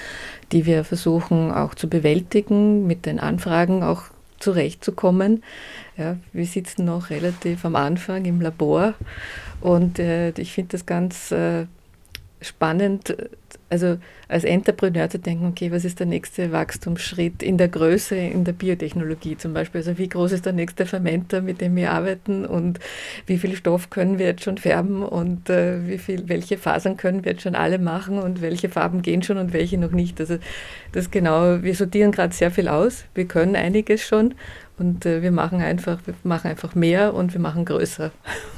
die 0.52 0.64
wir 0.64 0.84
versuchen 0.84 1.52
auch 1.52 1.74
zu 1.74 1.88
bewältigen, 1.88 2.86
mit 2.86 3.04
den 3.04 3.20
Anfragen 3.20 3.82
auch 3.82 4.04
zurechtzukommen. 4.38 5.42
Ja, 5.96 6.16
wir 6.32 6.46
sitzen 6.46 6.86
noch 6.86 7.10
relativ 7.10 7.64
am 7.64 7.76
Anfang 7.76 8.24
im 8.24 8.40
Labor 8.40 8.94
und 9.60 9.98
äh, 9.98 10.30
ich 10.30 10.52
finde 10.52 10.72
das 10.72 10.86
ganz 10.86 11.30
äh, 11.30 11.66
spannend, 12.44 13.16
also 13.70 13.98
als 14.28 14.44
Entrepreneur 14.44 15.08
zu 15.08 15.18
denken, 15.18 15.46
okay, 15.46 15.72
was 15.72 15.84
ist 15.84 15.98
der 15.98 16.06
nächste 16.06 16.52
Wachstumsschritt 16.52 17.42
in 17.42 17.58
der 17.58 17.68
Größe, 17.68 18.14
in 18.14 18.44
der 18.44 18.52
Biotechnologie 18.52 19.36
zum 19.36 19.52
Beispiel? 19.52 19.80
Also 19.80 19.98
wie 19.98 20.08
groß 20.08 20.32
ist 20.32 20.46
der 20.46 20.52
nächste 20.52 20.86
Fermenter, 20.86 21.40
mit 21.40 21.60
dem 21.60 21.74
wir 21.76 21.90
arbeiten 21.90 22.44
und 22.44 22.78
wie 23.26 23.38
viel 23.38 23.56
Stoff 23.56 23.90
können 23.90 24.18
wir 24.18 24.26
jetzt 24.26 24.44
schon 24.44 24.58
färben 24.58 25.02
und 25.02 25.50
äh, 25.50 25.86
wie 25.88 25.98
viel, 25.98 26.28
welche 26.28 26.58
Fasern 26.58 26.96
können 26.96 27.24
wir 27.24 27.32
jetzt 27.32 27.42
schon 27.42 27.54
alle 27.54 27.78
machen 27.78 28.18
und 28.18 28.42
welche 28.42 28.68
Farben 28.68 29.02
gehen 29.02 29.22
schon 29.22 29.38
und 29.38 29.52
welche 29.52 29.78
noch 29.78 29.92
nicht. 29.92 30.20
Also 30.20 30.38
das 30.92 31.10
genau, 31.10 31.62
wir 31.62 31.74
sortieren 31.74 32.12
gerade 32.12 32.34
sehr 32.34 32.50
viel 32.50 32.68
aus, 32.68 33.04
wir 33.14 33.26
können 33.26 33.56
einiges 33.56 34.02
schon 34.02 34.34
und 34.78 35.06
äh, 35.06 35.22
wir 35.22 35.32
machen 35.32 35.60
einfach, 35.60 35.98
wir 36.06 36.14
machen 36.22 36.48
einfach 36.48 36.74
mehr 36.74 37.14
und 37.14 37.32
wir 37.32 37.40
machen 37.40 37.64
größer. 37.64 38.10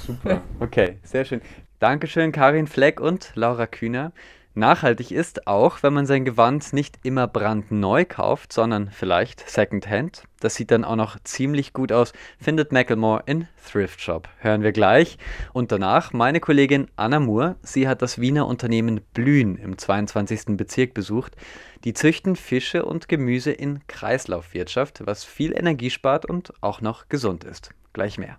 Super, 0.07 0.43
okay, 0.61 0.97
sehr 1.03 1.25
schön. 1.25 1.41
Dankeschön, 1.79 2.33
Karin 2.33 2.67
Fleck 2.67 3.01
und 3.01 3.33
Laura 3.35 3.67
Kühner. 3.67 4.13
Nachhaltig 4.55 5.11
ist 5.11 5.47
auch, 5.47 5.83
wenn 5.83 5.93
man 5.93 6.07
sein 6.07 6.25
Gewand 6.25 6.73
nicht 6.73 6.99
immer 7.03 7.29
brandneu 7.29 8.07
kauft, 8.07 8.55
sondern 8.55 8.91
vielleicht 8.91 9.47
Secondhand. 9.47 10.23
Das 10.41 10.55
sieht 10.55 10.71
dann 10.71 10.83
auch 10.83 10.97
noch 10.97 11.19
ziemlich 11.25 11.75
gut 11.75 11.93
aus, 11.93 12.15
findet 12.41 12.73
Macklemore 12.73 13.25
in 13.27 13.49
Thrift 13.71 14.01
Shop. 14.01 14.31
Hören 14.39 14.63
wir 14.63 14.73
gleich. 14.73 15.19
Und 15.53 15.73
danach 15.73 16.15
meine 16.15 16.41
Kollegin 16.41 16.89
Anna 16.97 17.21
Moore. 17.21 17.57
Sie 17.61 17.87
hat 17.87 18.01
das 18.01 18.19
Wiener 18.19 18.47
Unternehmen 18.47 19.03
Blühen 19.13 19.59
im 19.59 19.77
22. 19.77 20.57
Bezirk 20.57 20.95
besucht. 20.95 21.37
Die 21.85 21.93
züchten 21.93 22.37
Fische 22.37 22.87
und 22.87 23.11
Gemüse 23.11 23.53
in 23.53 23.87
Kreislaufwirtschaft, 23.87 25.07
was 25.07 25.25
viel 25.25 25.53
Energie 25.53 25.91
spart 25.91 26.25
und 26.25 26.55
auch 26.63 26.81
noch 26.81 27.11
gesund 27.11 27.45
ist. 27.45 27.69
Gleich 27.93 28.17
mehr. 28.17 28.39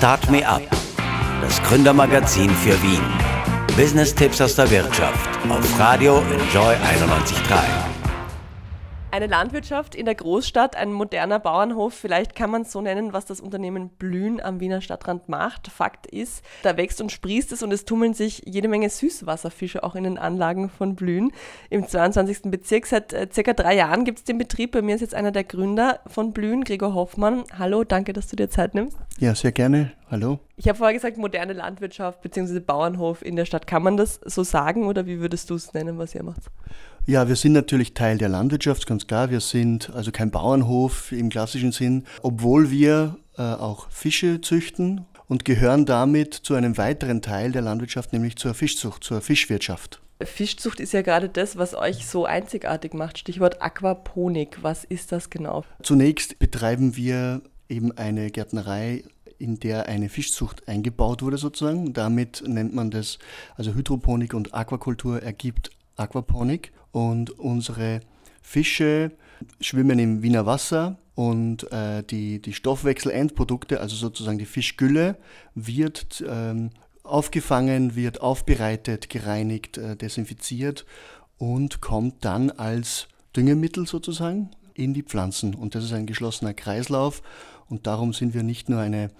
Start 0.00 0.30
Me 0.30 0.42
Up 0.48 0.62
das 1.42 1.62
Gründermagazin 1.64 2.48
für 2.48 2.82
Wien. 2.82 3.02
Business-Tipps 3.76 4.40
aus 4.40 4.54
der 4.54 4.70
Wirtschaft 4.70 5.28
auf 5.46 5.78
Radio 5.78 6.22
Enjoy 6.32 6.74
91.3. 6.74 7.79
Eine 9.12 9.26
Landwirtschaft 9.26 9.96
in 9.96 10.04
der 10.04 10.14
Großstadt, 10.14 10.76
ein 10.76 10.92
moderner 10.92 11.40
Bauernhof, 11.40 11.94
vielleicht 11.94 12.36
kann 12.36 12.48
man 12.48 12.62
es 12.62 12.70
so 12.70 12.80
nennen, 12.80 13.12
was 13.12 13.26
das 13.26 13.40
Unternehmen 13.40 13.88
Blühen 13.88 14.40
am 14.40 14.60
Wiener 14.60 14.80
Stadtrand 14.80 15.28
macht. 15.28 15.66
Fakt 15.66 16.06
ist, 16.06 16.44
da 16.62 16.76
wächst 16.76 17.00
und 17.00 17.10
sprießt 17.10 17.50
es 17.50 17.64
und 17.64 17.72
es 17.72 17.84
tummeln 17.84 18.14
sich 18.14 18.42
jede 18.46 18.68
Menge 18.68 18.88
Süßwasserfische 18.88 19.82
auch 19.82 19.96
in 19.96 20.04
den 20.04 20.16
Anlagen 20.16 20.70
von 20.70 20.94
Blühen. 20.94 21.32
Im 21.70 21.88
22. 21.88 22.42
Bezirk 22.52 22.86
seit 22.86 23.12
äh, 23.12 23.28
circa 23.32 23.52
drei 23.52 23.74
Jahren 23.74 24.04
gibt 24.04 24.18
es 24.18 24.24
den 24.24 24.38
Betrieb. 24.38 24.70
Bei 24.70 24.80
mir 24.80 24.94
ist 24.94 25.00
jetzt 25.00 25.14
einer 25.16 25.32
der 25.32 25.42
Gründer 25.42 25.98
von 26.06 26.32
Blühen, 26.32 26.62
Gregor 26.62 26.94
Hoffmann. 26.94 27.42
Hallo, 27.58 27.82
danke, 27.82 28.12
dass 28.12 28.28
du 28.28 28.36
dir 28.36 28.48
Zeit 28.48 28.76
nimmst. 28.76 28.96
Ja, 29.18 29.34
sehr 29.34 29.50
gerne. 29.50 29.90
Hallo. 30.08 30.38
Ich 30.56 30.68
habe 30.68 30.78
vorher 30.78 30.94
gesagt, 30.94 31.16
moderne 31.16 31.52
Landwirtschaft 31.52 32.20
bzw. 32.20 32.60
Bauernhof 32.60 33.24
in 33.24 33.34
der 33.34 33.44
Stadt. 33.44 33.66
Kann 33.66 33.82
man 33.82 33.96
das 33.96 34.20
so 34.24 34.44
sagen 34.44 34.86
oder 34.86 35.06
wie 35.06 35.20
würdest 35.20 35.50
du 35.50 35.54
es 35.54 35.72
nennen, 35.72 35.98
was 35.98 36.14
ihr 36.14 36.22
macht? 36.22 36.42
Ja, 37.10 37.26
wir 37.26 37.34
sind 37.34 37.54
natürlich 37.54 37.92
Teil 37.94 38.18
der 38.18 38.28
Landwirtschaft, 38.28 38.86
ganz 38.86 39.08
klar. 39.08 39.32
Wir 39.32 39.40
sind 39.40 39.90
also 39.90 40.12
kein 40.12 40.30
Bauernhof 40.30 41.10
im 41.10 41.28
klassischen 41.28 41.72
Sinn, 41.72 42.04
obwohl 42.22 42.70
wir 42.70 43.16
äh, 43.36 43.42
auch 43.42 43.90
Fische 43.90 44.40
züchten 44.40 45.06
und 45.26 45.44
gehören 45.44 45.86
damit 45.86 46.34
zu 46.34 46.54
einem 46.54 46.78
weiteren 46.78 47.20
Teil 47.20 47.50
der 47.50 47.62
Landwirtschaft, 47.62 48.12
nämlich 48.12 48.36
zur 48.36 48.54
Fischzucht, 48.54 49.02
zur 49.02 49.22
Fischwirtschaft. 49.22 50.00
Fischzucht 50.22 50.78
ist 50.78 50.92
ja 50.92 51.02
gerade 51.02 51.28
das, 51.28 51.56
was 51.56 51.74
euch 51.74 52.06
so 52.06 52.26
einzigartig 52.26 52.94
macht. 52.94 53.18
Stichwort 53.18 53.60
Aquaponik. 53.60 54.58
Was 54.62 54.84
ist 54.84 55.10
das 55.10 55.30
genau? 55.30 55.64
Zunächst 55.82 56.38
betreiben 56.38 56.94
wir 56.94 57.42
eben 57.68 57.90
eine 57.98 58.30
Gärtnerei 58.30 59.02
in 59.36 59.58
der 59.58 59.88
eine 59.88 60.10
Fischzucht 60.10 60.68
eingebaut 60.68 61.22
wurde 61.22 61.38
sozusagen. 61.38 61.92
Damit 61.92 62.44
nennt 62.46 62.72
man 62.72 62.92
das, 62.92 63.18
also 63.56 63.74
Hydroponik 63.74 64.32
und 64.32 64.54
Aquakultur 64.54 65.20
ergibt 65.24 65.72
Aquaponik 66.00 66.72
und 66.92 67.30
unsere 67.38 68.00
Fische 68.42 69.12
schwimmen 69.60 69.98
im 69.98 70.22
Wiener 70.22 70.46
Wasser 70.46 70.98
und 71.14 71.70
äh, 71.72 72.02
die, 72.02 72.40
die 72.40 72.52
Stoffwechselendprodukte, 72.52 73.80
also 73.80 73.94
sozusagen 73.96 74.38
die 74.38 74.46
Fischgülle, 74.46 75.16
wird 75.54 76.24
ähm, 76.26 76.70
aufgefangen, 77.02 77.94
wird 77.94 78.20
aufbereitet, 78.20 79.10
gereinigt, 79.10 79.78
äh, 79.78 79.96
desinfiziert 79.96 80.86
und 81.38 81.80
kommt 81.80 82.24
dann 82.24 82.50
als 82.50 83.08
Düngemittel 83.36 83.86
sozusagen 83.86 84.50
in 84.74 84.94
die 84.94 85.02
Pflanzen. 85.02 85.54
Und 85.54 85.74
das 85.74 85.84
ist 85.84 85.92
ein 85.92 86.06
geschlossener 86.06 86.54
Kreislauf 86.54 87.22
und 87.68 87.86
darum 87.86 88.12
sind 88.12 88.34
wir 88.34 88.42
nicht 88.42 88.68
nur 88.68 88.80
eine 88.80 89.10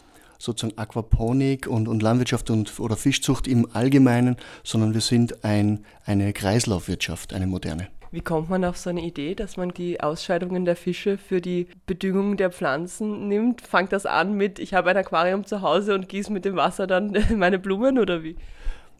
sozusagen 0.41 0.77
Aquaponik 0.79 1.67
und, 1.67 1.87
und 1.87 2.03
Landwirtschaft 2.03 2.51
und, 2.51 2.81
oder 2.81 2.97
Fischzucht 2.97 3.47
im 3.47 3.69
Allgemeinen, 3.73 4.37
sondern 4.65 4.95
wir 4.95 5.03
sind 5.03 5.45
ein, 5.45 5.85
eine 6.05 6.33
Kreislaufwirtschaft, 6.33 7.33
eine 7.33 7.47
moderne. 7.47 7.89
Wie 8.13 8.23
kommt 8.23 8.51
man 8.51 8.65
auf 8.65 8.77
so 8.77 8.91
eine 8.91 9.03
Idee, 9.03 9.37
dass 9.37 9.57
man 9.57 9.71
die 9.71 10.01
Ausscheidungen 10.01 10.65
der 10.65 10.75
Fische 10.75 11.17
für 11.17 11.41
die 11.41 11.69
Bedüngung 11.87 12.37
der 12.37 12.51
Pflanzen 12.51 13.29
nimmt? 13.29 13.61
Fangt 13.61 13.93
das 13.93 14.05
an 14.05 14.35
mit, 14.35 14.59
ich 14.59 14.75
habe 14.75 14.91
ein 14.91 14.97
Aquarium 14.97 15.45
zu 15.45 15.63
Hause 15.63 15.95
und 15.95 16.09
gieße 16.09 16.33
mit 16.33 16.45
dem 16.45 16.57
Wasser 16.57 16.89
dann 16.89 17.17
meine 17.37 17.61
Blumen 17.61 17.99
oder 17.99 18.25
wie? 18.25 18.37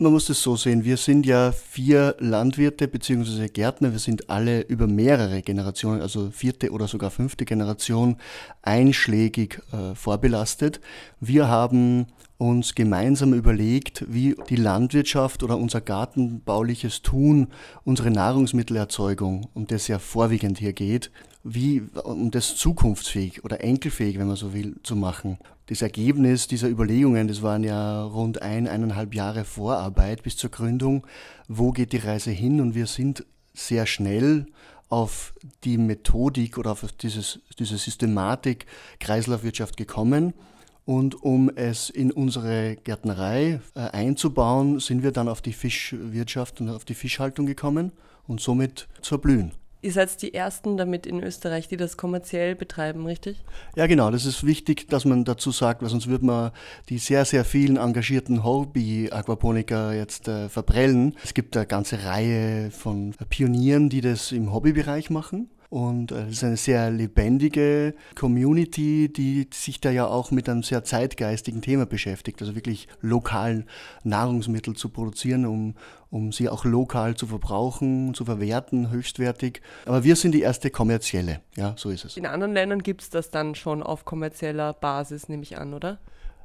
Man 0.03 0.13
muss 0.13 0.31
es 0.31 0.43
so 0.43 0.57
sehen, 0.57 0.83
wir 0.85 0.97
sind 0.97 1.27
ja 1.27 1.53
vier 1.53 2.17
Landwirte 2.21 2.89
bzw. 2.89 3.49
Gärtner, 3.49 3.93
wir 3.93 3.99
sind 3.99 4.31
alle 4.31 4.63
über 4.63 4.87
mehrere 4.87 5.43
Generationen, 5.43 6.01
also 6.01 6.31
vierte 6.31 6.71
oder 6.71 6.89
sogar 6.89 7.11
fünfte 7.11 7.45
Generation, 7.45 8.17
einschlägig 8.63 9.61
äh, 9.73 9.95
vorbelastet. 9.95 10.81
Wir 11.21 11.49
haben 11.49 12.07
uns 12.39 12.75
gemeinsam 12.75 13.35
überlegt, 13.35 14.07
wie 14.09 14.37
die 14.49 14.57
Landwirtschaft 14.57 15.43
oder 15.43 15.59
unser 15.59 15.83
gartenbauliches 15.83 17.03
Tun, 17.03 17.49
unsere 17.85 18.11
Nahrungsmittelerzeugung, 18.11 19.51
um 19.53 19.67
das 19.67 19.87
ja 19.87 19.99
vorwiegend 19.99 20.59
hier 20.59 20.73
geht, 20.73 21.11
wie, 21.43 21.83
um 22.05 22.31
das 22.31 22.57
zukunftsfähig 22.57 23.45
oder 23.45 23.63
enkelfähig, 23.63 24.19
wenn 24.19 24.27
man 24.27 24.37
so 24.37 24.53
will, 24.53 24.77
zu 24.83 24.95
machen. 24.95 25.39
Das 25.67 25.83
Ergebnis 25.83 26.49
dieser 26.49 26.69
Überlegungen, 26.69 27.29
das 27.29 27.43
waren 27.43 27.65
ja 27.65 28.03
rund 28.03 28.43
ein, 28.43 28.69
eineinhalb 28.69 29.15
Jahre 29.15 29.45
Vorarbeit 29.45 30.23
bis 30.23 30.37
zur 30.37 30.51
Gründung. 30.51 31.07
Wo 31.49 31.73
geht 31.73 31.93
die 31.93 31.99
Reise 31.99 32.31
hin? 32.31 32.61
Und 32.61 32.75
wir 32.75 32.87
sind 32.87 33.25
sehr 33.55 33.87
schnell 33.87 34.47
auf 34.89 35.33
die 35.65 35.79
Methodik 35.79 36.59
oder 36.59 36.73
auf 36.73 36.85
dieses, 36.93 37.41
diese 37.59 37.79
Systematik 37.79 38.67
Kreislaufwirtschaft 38.99 39.77
gekommen. 39.77 40.35
Und 40.85 41.23
um 41.23 41.51
es 41.55 41.89
in 41.89 42.11
unsere 42.11 42.77
Gärtnerei 42.77 43.61
äh, 43.75 43.81
einzubauen, 43.81 44.81
sind 44.81 45.03
wir 45.03 45.13
dann 45.13 45.29
auf 45.29 45.41
die 45.41 45.53
Fischwirtschaft 45.53 46.61
und 46.61 46.69
auf 46.69 46.85
die 46.85 46.95
Fischhaltung 46.95 47.47
gekommen 47.47 47.93
und 48.27 48.41
somit 48.41 48.89
zur 49.01 49.19
Blühen. 49.19 49.53
Ihr 49.83 49.93
seid 49.93 50.21
die 50.21 50.35
Ersten 50.35 50.77
damit 50.77 51.07
in 51.07 51.23
Österreich, 51.23 51.69
die 51.69 51.79
das 51.79 51.97
kommerziell 51.97 52.55
betreiben, 52.55 53.07
richtig? 53.07 53.43
Ja, 53.77 53.87
genau. 53.87 54.11
Das 54.11 54.27
ist 54.27 54.45
wichtig, 54.45 54.89
dass 54.89 55.07
man 55.07 55.25
dazu 55.25 55.53
sagt, 55.53 55.81
weil 55.81 55.89
sonst 55.89 56.07
würde 56.07 56.27
man 56.27 56.51
die 56.91 56.99
sehr, 56.99 57.25
sehr 57.25 57.47
vielen 57.47 57.79
engagierten 57.79 58.45
Hobby-Aquaponiker 58.45 59.95
jetzt 59.95 60.29
äh, 60.29 60.51
verprellen. 60.51 61.17
Es 61.25 61.33
gibt 61.33 61.57
eine 61.57 61.67
ganze 61.67 62.05
Reihe 62.05 62.71
von 62.71 63.15
Pionieren, 63.31 63.89
die 63.89 64.03
das 64.03 64.33
im 64.33 64.53
Hobbybereich 64.53 65.09
machen. 65.09 65.49
Und 65.71 66.11
äh, 66.11 66.25
es 66.25 66.33
ist 66.33 66.45
eine 66.45 66.57
sehr 66.57 66.91
lebendige 66.91 67.95
Community, 68.17 69.11
die 69.11 69.49
sich 69.55 69.81
da 69.81 69.91
ja 69.91 70.07
auch 70.07 70.33
mit 70.33 70.49
einem 70.49 70.65
sehr 70.65 70.83
zeitgeistigen 70.83 71.63
Thema 71.63 71.87
beschäftigt. 71.87 72.43
Also 72.43 72.57
wirklich 72.57 72.89
lokal 73.01 73.65
Nahrungsmittel 74.03 74.75
zu 74.75 74.89
produzieren, 74.89 75.47
um, 75.47 75.75
um 76.11 76.33
sie 76.33 76.49
auch 76.49 76.65
lokal 76.65 77.15
zu 77.15 77.27
verbrauchen, 77.27 78.15
zu 78.15 78.25
verwerten, 78.25 78.91
höchstwertig. 78.91 79.63
Aber 79.87 80.05
wir 80.05 80.17
sind 80.17 80.33
die 80.33 80.43
erste 80.43 80.71
kommerzielle, 80.71 81.41
ja, 81.57 81.75
so 81.77 81.91
ist 81.91 82.05
es. 82.05 82.17
In 82.17 82.27
anderen 82.27 82.53
Ländern 82.53 82.83
gibt 82.83 83.03
es 83.03 83.11
das 83.11 83.31
dann 83.31 83.55
schon 83.55 83.83
auf 83.83 84.05
kommerzieller 84.05 84.73
Basis, 84.73 85.29
nehme 85.29 85.43
ich 85.43 85.59
an, 85.59 85.75
oder? 85.75 85.99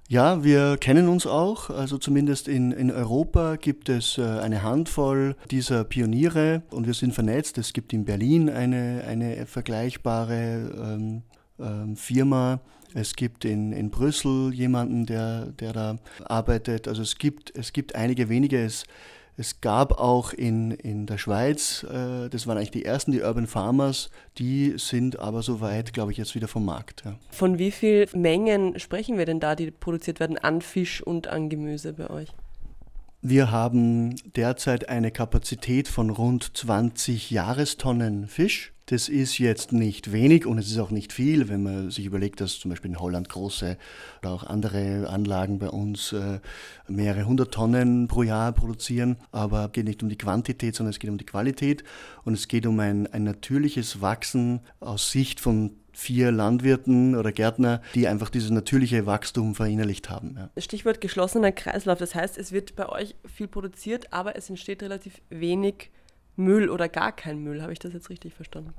Ja, 0.07 0.43
wir 0.43 0.77
kennen 0.77 1.07
uns 1.07 1.25
auch. 1.25 1.71
Also 1.71 1.97
zumindest 1.97 2.47
in, 2.47 2.71
in 2.71 2.91
Europa 2.91 3.55
gibt 3.55 3.89
es 3.89 4.19
äh, 4.19 4.21
eine 4.21 4.61
Handvoll 4.61 5.35
dieser 5.49 5.83
Pioniere 5.83 6.61
und 6.69 6.85
wir 6.85 6.93
sind 6.93 7.13
vernetzt. 7.15 7.57
Es 7.57 7.73
gibt 7.73 7.91
in 7.91 8.05
Berlin 8.05 8.51
eine, 8.51 9.03
eine 9.07 9.47
vergleichbare 9.47 10.71
ähm, 10.77 11.23
ähm, 11.59 11.95
Firma. 11.95 12.59
Es 12.93 13.15
gibt 13.15 13.45
in, 13.45 13.73
in 13.73 13.89
Brüssel 13.89 14.53
jemanden, 14.53 15.07
der, 15.07 15.47
der 15.47 15.73
da 15.73 15.97
arbeitet. 16.23 16.87
Also 16.87 17.01
es 17.01 17.17
gibt, 17.17 17.55
es 17.57 17.73
gibt 17.73 17.95
einige 17.95 18.29
wenige. 18.29 18.63
Es, 18.63 18.85
es 19.37 19.61
gab 19.61 19.99
auch 19.99 20.33
in, 20.33 20.71
in 20.71 21.05
der 21.05 21.17
Schweiz, 21.17 21.83
äh, 21.83 22.29
das 22.29 22.47
waren 22.47 22.57
eigentlich 22.57 22.71
die 22.71 22.85
ersten, 22.85 23.11
die 23.11 23.21
Urban 23.21 23.47
Farmers, 23.47 24.09
die 24.37 24.75
sind 24.77 25.19
aber 25.19 25.41
soweit, 25.41 25.93
glaube 25.93 26.11
ich, 26.11 26.17
jetzt 26.17 26.35
wieder 26.35 26.47
vom 26.47 26.65
Markt. 26.65 27.03
Ja. 27.05 27.15
Von 27.29 27.59
wie 27.59 27.71
viel 27.71 28.07
Mengen 28.13 28.79
sprechen 28.79 29.17
wir 29.17 29.25
denn 29.25 29.39
da, 29.39 29.55
die 29.55 29.71
produziert 29.71 30.19
werden 30.19 30.37
an 30.37 30.61
Fisch 30.61 31.01
und 31.01 31.27
an 31.27 31.49
Gemüse 31.49 31.93
bei 31.93 32.09
euch? 32.09 32.29
Wir 33.27 33.49
haben 33.49 34.13
derzeit 34.35 34.87
eine 34.87 35.09
Kapazität 35.09 35.87
von 35.87 36.11
rund 36.11 36.55
20 36.55 37.31
Jahrestonnen 37.31 38.27
Fisch 38.27 38.75
das 38.87 39.09
ist 39.09 39.39
jetzt 39.39 39.71
nicht 39.71 40.11
wenig 40.11 40.45
und 40.45 40.59
es 40.59 40.69
ist 40.69 40.77
auch 40.77 40.91
nicht 40.91 41.11
viel, 41.11 41.49
wenn 41.49 41.63
man 41.63 41.89
sich 41.89 42.05
überlegt, 42.05 42.39
dass 42.39 42.59
zum 42.59 42.69
Beispiel 42.69 42.91
in 42.91 42.99
Holland 42.99 43.29
große 43.29 43.77
oder 44.21 44.31
auch 44.31 44.43
andere 44.43 45.09
Anlagen 45.09 45.57
bei 45.57 45.69
uns 45.69 46.13
äh, 46.13 46.39
mehrere 46.87 47.25
hundert 47.25 47.51
Tonnen 47.51 48.07
pro 48.07 48.21
Jahr 48.21 48.51
produzieren. 48.51 49.17
Aber 49.31 49.65
es 49.65 49.71
geht 49.71 49.85
nicht 49.85 50.03
um 50.03 50.09
die 50.09 50.17
Quantität, 50.17 50.75
sondern 50.75 50.91
es 50.91 50.99
geht 50.99 51.09
um 51.09 51.17
die 51.17 51.25
Qualität 51.25 51.83
und 52.25 52.35
es 52.35 52.47
geht 52.47 52.67
um 52.67 52.79
ein, 52.79 53.07
ein 53.07 53.23
natürliches 53.23 54.01
Wachsen 54.01 54.59
aus 54.79 55.09
Sicht 55.09 55.39
von 55.39 55.71
vier 55.95 56.31
Landwirten 56.31 57.15
oder 57.15 57.31
Gärtner, 57.31 57.81
die 57.95 58.07
einfach 58.07 58.29
dieses 58.29 58.51
natürliche 58.51 59.05
Wachstum 59.05 59.55
verinnerlicht 59.55 60.09
haben. 60.09 60.37
Ja. 60.37 60.61
Stichwort 60.61 61.01
geschlossener 61.01 61.51
Kreislauf. 61.51 61.97
Das 61.97 62.13
heißt, 62.13 62.37
es 62.37 62.51
wird 62.51 62.75
bei 62.75 62.89
euch 62.89 63.15
viel 63.25 63.47
produziert, 63.47 64.11
aber 64.11 64.35
es 64.35 64.49
entsteht 64.49 64.83
relativ 64.83 65.21
wenig 65.29 65.91
Müll 66.35 66.69
oder 66.69 66.89
gar 66.89 67.13
kein 67.13 67.39
Müll. 67.39 67.61
Habe 67.61 67.71
ich 67.71 67.79
das 67.79 67.93
jetzt 67.93 68.09
richtig 68.09 68.33
verstanden? 68.33 68.73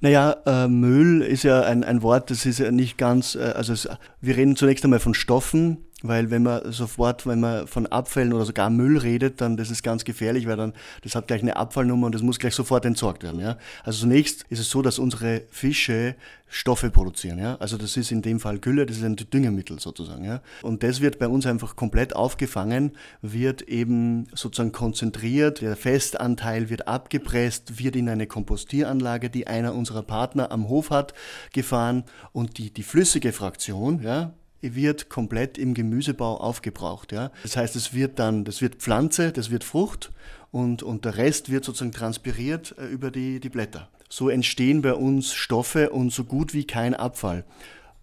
Naja, 0.00 0.36
äh, 0.46 0.68
Müll 0.68 1.20
ist 1.22 1.42
ja 1.42 1.60
ein, 1.62 1.84
ein 1.84 2.02
Wort, 2.02 2.30
das 2.30 2.46
ist 2.46 2.58
ja 2.58 2.70
nicht 2.70 2.96
ganz, 2.96 3.34
äh, 3.34 3.40
also 3.40 3.72
es, 3.72 3.88
wir 4.20 4.36
reden 4.36 4.56
zunächst 4.56 4.84
einmal 4.84 5.00
von 5.00 5.14
Stoffen, 5.14 5.83
weil 6.04 6.30
wenn 6.30 6.42
man 6.42 6.70
sofort, 6.70 7.26
wenn 7.26 7.40
man 7.40 7.66
von 7.66 7.86
Abfällen 7.86 8.34
oder 8.34 8.44
sogar 8.44 8.68
Müll 8.68 8.98
redet, 8.98 9.40
dann 9.40 9.56
das 9.56 9.70
ist 9.70 9.82
ganz 9.82 10.04
gefährlich, 10.04 10.46
weil 10.46 10.58
dann 10.58 10.74
das 11.02 11.14
hat 11.14 11.26
gleich 11.28 11.40
eine 11.40 11.56
Abfallnummer 11.56 12.06
und 12.06 12.14
das 12.14 12.20
muss 12.20 12.38
gleich 12.38 12.54
sofort 12.54 12.84
entsorgt 12.84 13.22
werden. 13.22 13.40
Ja? 13.40 13.56
Also 13.84 14.00
zunächst 14.00 14.44
ist 14.50 14.58
es 14.58 14.68
so, 14.68 14.82
dass 14.82 14.98
unsere 14.98 15.42
Fische 15.50 16.14
Stoffe 16.46 16.90
produzieren. 16.90 17.38
Ja? 17.38 17.56
Also 17.56 17.78
das 17.78 17.96
ist 17.96 18.12
in 18.12 18.20
dem 18.20 18.38
Fall 18.38 18.58
Gülle, 18.58 18.84
das 18.84 18.98
ist 18.98 19.02
ein 19.02 19.16
Düngemittel 19.16 19.80
sozusagen. 19.80 20.24
Ja? 20.24 20.42
Und 20.60 20.82
das 20.82 21.00
wird 21.00 21.18
bei 21.18 21.26
uns 21.26 21.46
einfach 21.46 21.74
komplett 21.74 22.14
aufgefangen, 22.14 22.92
wird 23.22 23.62
eben 23.62 24.26
sozusagen 24.34 24.72
konzentriert, 24.72 25.62
der 25.62 25.74
Festanteil 25.74 26.68
wird 26.68 26.86
abgepresst, 26.86 27.78
wird 27.78 27.96
in 27.96 28.10
eine 28.10 28.26
Kompostieranlage, 28.26 29.30
die 29.30 29.46
einer 29.46 29.74
unserer 29.74 30.02
Partner 30.02 30.52
am 30.52 30.68
Hof 30.68 30.90
hat, 30.90 31.14
gefahren 31.54 32.04
und 32.32 32.58
die, 32.58 32.70
die 32.70 32.82
flüssige 32.82 33.32
Fraktion, 33.32 34.02
ja, 34.02 34.34
wird 34.72 35.08
komplett 35.08 35.58
im 35.58 35.74
Gemüsebau 35.74 36.36
aufgebraucht. 36.36 37.12
Ja? 37.12 37.30
Das 37.42 37.56
heißt, 37.56 37.76
es 37.76 37.92
wird 37.92 38.18
dann, 38.18 38.44
das 38.44 38.62
wird 38.62 38.76
Pflanze, 38.76 39.32
das 39.32 39.50
wird 39.50 39.64
Frucht 39.64 40.10
und, 40.50 40.82
und 40.82 41.04
der 41.04 41.16
Rest 41.16 41.50
wird 41.50 41.64
sozusagen 41.64 41.92
transpiriert 41.92 42.74
äh, 42.78 42.86
über 42.86 43.10
die, 43.10 43.40
die 43.40 43.48
Blätter. 43.48 43.88
so 44.08 44.28
entstehen 44.28 44.82
bei 44.82 44.94
uns 44.94 45.32
Stoffe 45.34 45.90
und 45.90 46.12
so 46.12 46.24
gut 46.24 46.54
wie 46.54 46.64
kein 46.64 46.94
Abfall. 46.94 47.44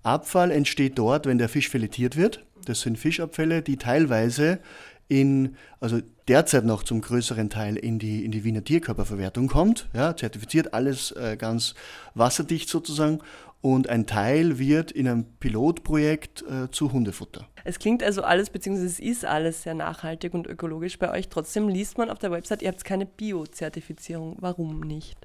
Abfall 0.03 0.51
entsteht 0.51 0.97
dort, 0.97 1.25
wenn 1.25 1.37
der 1.37 1.49
Fisch 1.49 1.69
filetiert 1.69 2.17
wird. 2.17 2.43
Das 2.65 2.81
sind 2.81 2.99
Fischabfälle, 2.99 3.61
die 3.61 3.77
teilweise 3.77 4.59
in, 5.07 5.55
also 5.79 5.99
derzeit 6.27 6.63
noch 6.63 6.83
zum 6.83 7.01
größeren 7.01 7.49
Teil 7.49 7.75
in 7.75 7.99
die, 7.99 8.23
in 8.23 8.31
die 8.31 8.43
Wiener 8.43 8.63
Tierkörperverwertung 8.63 9.47
kommt, 9.47 9.89
ja, 9.93 10.15
zertifiziert, 10.15 10.73
alles 10.73 11.11
äh, 11.11 11.35
ganz 11.37 11.75
wasserdicht 12.15 12.69
sozusagen. 12.69 13.19
Und 13.61 13.89
ein 13.89 14.07
Teil 14.07 14.57
wird 14.57 14.91
in 14.91 15.07
einem 15.07 15.25
Pilotprojekt 15.39 16.43
äh, 16.43 16.71
zu 16.71 16.91
Hundefutter. 16.91 17.47
Es 17.63 17.77
klingt 17.77 18.01
also 18.01 18.23
alles, 18.23 18.49
beziehungsweise 18.49 18.87
es 18.87 18.99
ist 18.99 19.23
alles 19.23 19.63
sehr 19.63 19.75
nachhaltig 19.75 20.33
und 20.33 20.47
ökologisch 20.47 20.97
bei 20.97 21.11
euch. 21.11 21.29
Trotzdem 21.29 21.69
liest 21.69 21.97
man 21.97 22.09
auf 22.09 22.17
der 22.17 22.31
Website, 22.31 22.63
ihr 22.63 22.69
habt 22.69 22.83
keine 22.83 23.05
Bio-Zertifizierung. 23.05 24.37
Warum 24.39 24.79
nicht? 24.79 25.17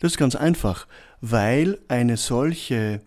Das 0.00 0.12
ist 0.12 0.18
ganz 0.18 0.34
einfach, 0.34 0.86
weil 1.20 1.78
eine 1.88 2.16
solche 2.16 3.00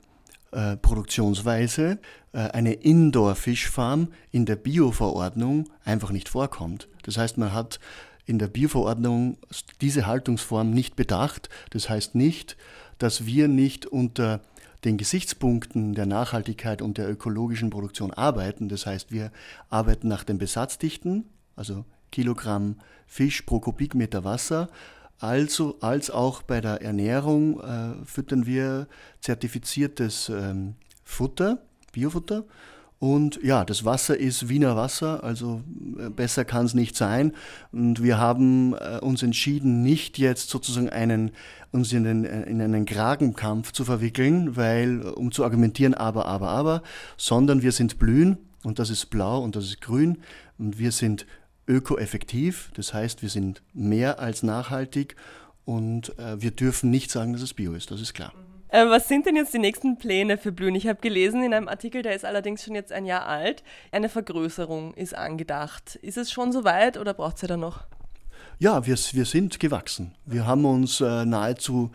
äh, 0.51 0.77
Produktionsweise, 0.77 1.99
äh, 2.31 2.39
eine 2.39 2.73
Indoor-Fischfarm 2.73 4.07
in 4.31 4.45
der 4.45 4.55
Bio-Verordnung 4.55 5.69
einfach 5.83 6.11
nicht 6.11 6.29
vorkommt. 6.29 6.87
Das 7.03 7.17
heißt, 7.17 7.37
man 7.37 7.53
hat 7.53 7.79
in 8.29 8.37
der 8.37 8.47
Bio-Verordnung 8.47 9.37
diese 9.81 10.05
Haltungsform 10.05 10.69
nicht 10.69 10.95
bedacht. 10.95 11.49
Das 11.71 11.89
heißt 11.89 12.13
nicht, 12.13 12.57
dass 12.99 13.25
wir 13.25 13.47
nicht 13.47 13.87
unter 13.87 14.41
den 14.83 14.97
Gesichtspunkten 14.97 15.95
der 15.95 16.05
Nachhaltigkeit 16.05 16.83
und 16.83 16.99
der 16.99 17.09
ökologischen 17.09 17.71
Produktion 17.71 18.13
arbeiten. 18.13 18.69
Das 18.69 18.85
heißt, 18.85 19.11
wir 19.11 19.31
arbeiten 19.71 20.07
nach 20.07 20.23
den 20.23 20.37
Besatzdichten, 20.37 21.25
also 21.55 21.85
Kilogramm 22.11 22.75
Fisch 23.07 23.41
pro 23.41 23.59
Kubikmeter 23.59 24.23
Wasser, 24.23 24.69
also 25.17 25.77
als 25.81 26.11
auch 26.11 26.43
bei 26.43 26.61
der 26.61 26.83
Ernährung 26.83 27.59
äh, 27.59 28.05
füttern 28.05 28.45
wir 28.45 28.87
zertifiziertes 29.21 30.29
ähm, 30.29 30.75
Futter, 31.03 31.63
Biofutter. 31.91 32.45
Und 32.99 33.39
ja, 33.41 33.63
das 33.63 33.85
Wasser 33.85 34.17
ist 34.17 34.49
Wiener 34.49 34.75
Wasser, 34.75 35.23
also 35.23 35.63
äh, 35.97 36.09
besser 36.09 36.43
kann 36.43 36.65
es 36.65 36.73
nicht 36.73 36.97
sein. 36.97 37.31
Und 37.71 38.03
wir 38.03 38.17
haben 38.17 38.73
äh, 38.73 38.99
uns 38.99 39.23
entschieden, 39.23 39.81
nicht 39.81 40.17
jetzt 40.17 40.49
sozusagen 40.49 40.89
einen, 40.89 41.31
uns 41.71 41.93
in, 41.93 42.03
den, 42.03 42.25
äh, 42.25 42.43
in 42.43 42.61
einen 42.61 42.85
Kragenkampf 42.85 43.71
zu 43.71 43.85
verwickeln, 43.85 44.57
weil, 44.57 45.01
um 45.01 45.31
zu 45.31 45.45
argumentieren, 45.45 45.93
aber, 45.93 46.25
aber, 46.25 46.49
aber, 46.49 46.83
sondern 47.15 47.61
wir 47.61 47.71
sind 47.71 47.99
blühen 47.99 48.37
und 48.63 48.79
das 48.79 48.89
ist 48.89 49.05
blau 49.05 49.41
und 49.41 49.55
das 49.55 49.63
ist 49.63 49.79
grün 49.79 50.17
und 50.57 50.77
wir 50.77 50.91
sind 50.91 51.25
ökoeffektiv, 51.67 52.71
das 52.75 52.93
heißt, 52.93 53.21
wir 53.21 53.29
sind 53.29 53.61
mehr 53.73 54.19
als 54.19 54.43
nachhaltig 54.43 55.15
und 55.65 56.15
wir 56.17 56.49
dürfen 56.49 56.89
nicht 56.89 57.11
sagen, 57.11 57.31
dass 57.31 57.43
es 57.43 57.53
bio 57.53 57.73
ist, 57.73 57.91
das 57.91 58.01
ist 58.01 58.15
klar. 58.15 58.33
Äh, 58.69 58.85
was 58.85 59.07
sind 59.07 59.25
denn 59.25 59.35
jetzt 59.35 59.53
die 59.53 59.59
nächsten 59.59 59.97
Pläne 59.97 60.37
für 60.37 60.51
Blühen? 60.51 60.75
Ich 60.75 60.87
habe 60.87 61.01
gelesen 61.01 61.43
in 61.43 61.53
einem 61.53 61.67
Artikel, 61.67 62.03
der 62.03 62.15
ist 62.15 62.23
allerdings 62.23 62.63
schon 62.63 62.75
jetzt 62.75 62.91
ein 62.91 63.05
Jahr 63.05 63.25
alt, 63.25 63.63
eine 63.91 64.09
Vergrößerung 64.09 64.93
ist 64.93 65.15
angedacht. 65.15 65.95
Ist 66.01 66.17
es 66.17 66.31
schon 66.31 66.51
soweit 66.51 66.97
oder 66.97 67.13
braucht 67.13 67.37
es 67.37 67.41
ja 67.41 67.47
da 67.47 67.57
noch? 67.57 67.85
Ja, 68.59 68.85
wir, 68.85 68.95
wir 68.95 69.25
sind 69.25 69.59
gewachsen. 69.59 70.13
Wir 70.25 70.45
haben 70.45 70.65
uns 70.65 71.01
äh, 71.01 71.25
nahezu 71.25 71.91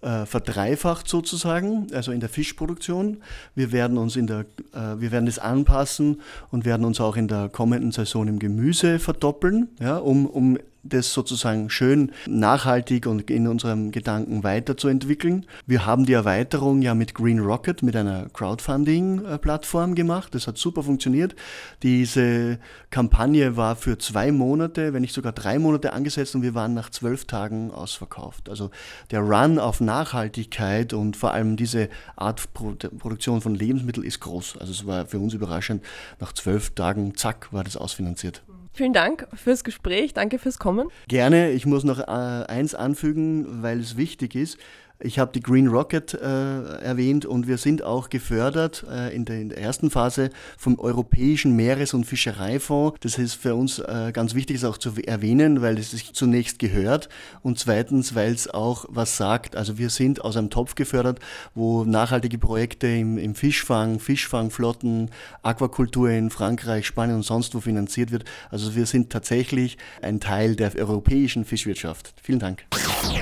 äh, 0.00 0.26
verdreifacht 0.26 1.08
sozusagen, 1.08 1.86
also 1.92 2.12
in 2.12 2.20
der 2.20 2.28
Fischproduktion. 2.28 3.22
Wir 3.54 3.72
werden 3.72 3.96
uns 3.98 4.16
in 4.16 4.26
der, 4.26 4.40
äh, 4.72 5.00
wir 5.00 5.12
werden 5.12 5.26
es 5.26 5.38
anpassen 5.38 6.20
und 6.50 6.64
werden 6.64 6.84
uns 6.84 7.00
auch 7.00 7.16
in 7.16 7.28
der 7.28 7.48
kommenden 7.48 7.92
Saison 7.92 8.28
im 8.28 8.38
Gemüse 8.38 8.98
verdoppeln, 8.98 9.68
ja, 9.80 9.96
um, 9.96 10.26
um 10.26 10.58
das 10.82 11.12
sozusagen 11.12 11.70
schön 11.70 12.12
nachhaltig 12.26 13.06
und 13.06 13.30
in 13.30 13.48
unserem 13.48 13.90
Gedanken 13.90 14.44
weiterzuentwickeln. 14.44 15.46
Wir 15.66 15.86
haben 15.86 16.06
die 16.06 16.12
Erweiterung 16.12 16.82
ja 16.82 16.94
mit 16.94 17.14
Green 17.14 17.40
Rocket, 17.40 17.82
mit 17.82 17.96
einer 17.96 18.28
Crowdfunding-Plattform 18.32 19.94
gemacht. 19.94 20.34
Das 20.34 20.46
hat 20.46 20.58
super 20.58 20.82
funktioniert. 20.82 21.34
Diese 21.82 22.58
Kampagne 22.90 23.56
war 23.56 23.76
für 23.76 23.98
zwei 23.98 24.32
Monate, 24.32 24.92
wenn 24.92 25.02
nicht 25.02 25.14
sogar 25.14 25.32
drei 25.32 25.58
Monate 25.58 25.92
angesetzt 25.92 26.34
und 26.34 26.42
wir 26.42 26.54
waren 26.54 26.74
nach 26.74 26.90
zwölf 26.90 27.24
Tagen 27.26 27.70
ausverkauft. 27.70 28.48
Also 28.48 28.70
der 29.10 29.20
Run 29.20 29.58
auf 29.58 29.80
Nachhaltigkeit 29.80 30.92
und 30.92 31.16
vor 31.16 31.32
allem 31.32 31.56
diese 31.56 31.88
Art 32.16 32.52
Produktion 32.54 33.40
von 33.40 33.54
Lebensmitteln 33.54 34.06
ist 34.06 34.20
groß. 34.20 34.58
Also 34.58 34.72
es 34.72 34.86
war 34.86 35.06
für 35.06 35.18
uns 35.18 35.34
überraschend. 35.34 35.84
Nach 36.20 36.32
zwölf 36.32 36.70
Tagen, 36.70 37.14
zack, 37.16 37.52
war 37.52 37.64
das 37.64 37.76
ausfinanziert. 37.76 38.42
Vielen 38.72 38.92
Dank 38.92 39.26
fürs 39.34 39.64
Gespräch, 39.64 40.14
danke 40.14 40.38
fürs 40.38 40.58
Kommen. 40.58 40.88
Gerne, 41.08 41.50
ich 41.50 41.66
muss 41.66 41.84
noch 41.84 41.98
äh, 41.98 42.02
eins 42.02 42.74
anfügen, 42.74 43.62
weil 43.62 43.80
es 43.80 43.96
wichtig 43.96 44.34
ist. 44.34 44.58
Ich 45.00 45.20
habe 45.20 45.30
die 45.32 45.40
Green 45.40 45.68
Rocket 45.68 46.12
äh, 46.14 46.18
erwähnt 46.18 47.24
und 47.24 47.46
wir 47.46 47.56
sind 47.56 47.84
auch 47.84 48.10
gefördert 48.10 48.84
äh, 48.90 49.14
in, 49.14 49.24
der, 49.24 49.40
in, 49.40 49.48
der, 49.48 49.58
ersten 49.58 49.92
Phase 49.92 50.30
vom 50.56 50.76
Europäischen 50.80 51.54
Meeres- 51.54 51.94
und 51.94 52.04
Fischereifonds. 52.04 52.98
Das 53.00 53.16
ist 53.16 53.34
für 53.34 53.54
uns 53.54 53.78
äh, 53.78 54.10
ganz 54.12 54.34
wichtig, 54.34 54.56
es 54.56 54.64
auch 54.64 54.76
zu 54.76 54.92
erwähnen, 55.06 55.62
weil 55.62 55.78
es 55.78 55.92
sich 55.92 56.14
zunächst 56.14 56.58
gehört 56.58 57.08
und 57.42 57.60
zweitens, 57.60 58.16
weil 58.16 58.32
es 58.32 58.52
auch 58.52 58.86
was 58.88 59.16
sagt. 59.16 59.54
Also 59.54 59.78
wir 59.78 59.90
sind 59.90 60.24
aus 60.24 60.36
einem 60.36 60.50
Topf 60.50 60.74
gefördert, 60.74 61.20
wo 61.54 61.84
nachhaltige 61.84 62.38
Projekte 62.38 62.88
im, 62.88 63.18
im 63.18 63.36
Fischfang, 63.36 64.00
Fischfangflotten, 64.00 65.12
Aquakultur 65.44 66.10
in 66.10 66.30
Frankreich, 66.30 66.88
Spanien 66.88 67.18
und 67.18 67.22
sonst 67.22 67.54
wo 67.54 67.60
finanziert 67.60 68.10
wird. 68.10 68.24
Also 68.50 68.74
wir 68.74 68.86
sind 68.86 69.10
tatsächlich 69.10 69.78
ein 70.02 70.18
Teil 70.18 70.56
der 70.56 70.74
europäischen 70.74 71.44
Fischwirtschaft. 71.44 72.14
Vielen 72.20 72.40
Dank. 72.40 72.64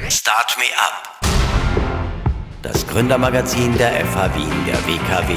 Start 0.09 0.57
me 0.59 0.65
up 0.79 1.36
das 2.67 2.85
Gründermagazin 2.89 3.79
der 3.79 3.93
FH 3.93 4.35
Wien 4.35 4.51
der 4.67 4.75
WKW. 4.89 5.37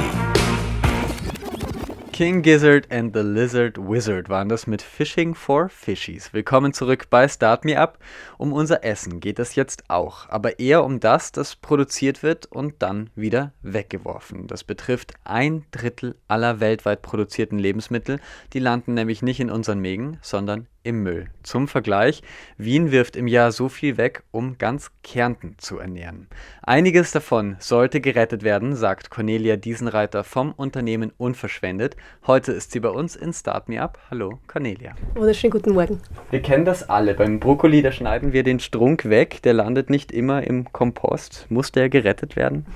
King 2.10 2.42
Gizzard 2.42 2.90
and 2.90 3.14
the 3.14 3.22
Lizard 3.22 3.78
Wizard 3.78 4.28
waren 4.28 4.48
das 4.48 4.66
mit 4.66 4.82
Fishing 4.82 5.36
for 5.36 5.68
Fishies. 5.68 6.32
Willkommen 6.32 6.72
zurück 6.72 7.06
bei 7.08 7.28
Start 7.28 7.64
Me 7.64 7.78
Up. 7.78 7.98
Um 8.36 8.52
unser 8.52 8.82
Essen 8.82 9.20
geht 9.20 9.38
es 9.38 9.54
jetzt 9.54 9.88
auch, 9.88 10.28
aber 10.28 10.58
eher 10.58 10.82
um 10.82 10.98
das, 10.98 11.30
das 11.30 11.54
produziert 11.54 12.24
wird 12.24 12.46
und 12.46 12.74
dann 12.80 13.10
wieder 13.14 13.52
weggeworfen. 13.62 14.48
Das 14.48 14.64
betrifft 14.64 15.14
ein 15.22 15.64
Drittel 15.70 16.16
aller 16.26 16.58
weltweit 16.58 17.00
produzierten 17.00 17.60
Lebensmittel. 17.60 18.18
Die 18.54 18.58
landen 18.58 18.94
nämlich 18.94 19.22
nicht 19.22 19.38
in 19.38 19.50
unseren 19.50 19.78
Mägen, 19.78 20.18
sondern 20.20 20.66
im 20.82 21.02
Müll. 21.02 21.26
Zum 21.42 21.68
Vergleich, 21.68 22.22
Wien 22.56 22.90
wirft 22.90 23.16
im 23.16 23.26
Jahr 23.26 23.52
so 23.52 23.68
viel 23.68 23.96
weg, 23.96 24.22
um 24.30 24.58
ganz 24.58 24.90
Kärnten 25.02 25.54
zu 25.58 25.78
ernähren. 25.78 26.28
Einiges 26.62 27.12
davon 27.12 27.56
sollte 27.58 28.00
gerettet 28.00 28.42
werden, 28.42 28.76
sagt 28.76 29.10
Cornelia 29.10 29.56
Diesenreiter 29.56 30.24
vom 30.24 30.52
Unternehmen 30.52 31.12
Unverschwendet. 31.16 31.96
Heute 32.26 32.52
ist 32.52 32.72
sie 32.72 32.80
bei 32.80 32.90
uns 32.90 33.16
in 33.16 33.32
Start 33.32 33.68
Me 33.68 33.80
Up. 33.80 33.98
Hallo, 34.10 34.38
Cornelia. 34.46 34.94
Wunderschönen 35.14 35.50
guten 35.50 35.72
Morgen. 35.72 36.00
Wir 36.30 36.40
kennen 36.40 36.64
das 36.64 36.88
alle. 36.88 37.14
Beim 37.14 37.40
Brokkoli, 37.40 37.82
da 37.82 37.92
schneiden 37.92 38.32
wir 38.32 38.42
den 38.42 38.60
Strunk 38.60 39.08
weg. 39.08 39.42
Der 39.42 39.52
landet 39.52 39.90
nicht 39.90 40.12
immer 40.12 40.44
im 40.46 40.72
Kompost. 40.72 41.46
Muss 41.50 41.72
der 41.72 41.88
gerettet 41.88 42.36
werden? 42.36 42.66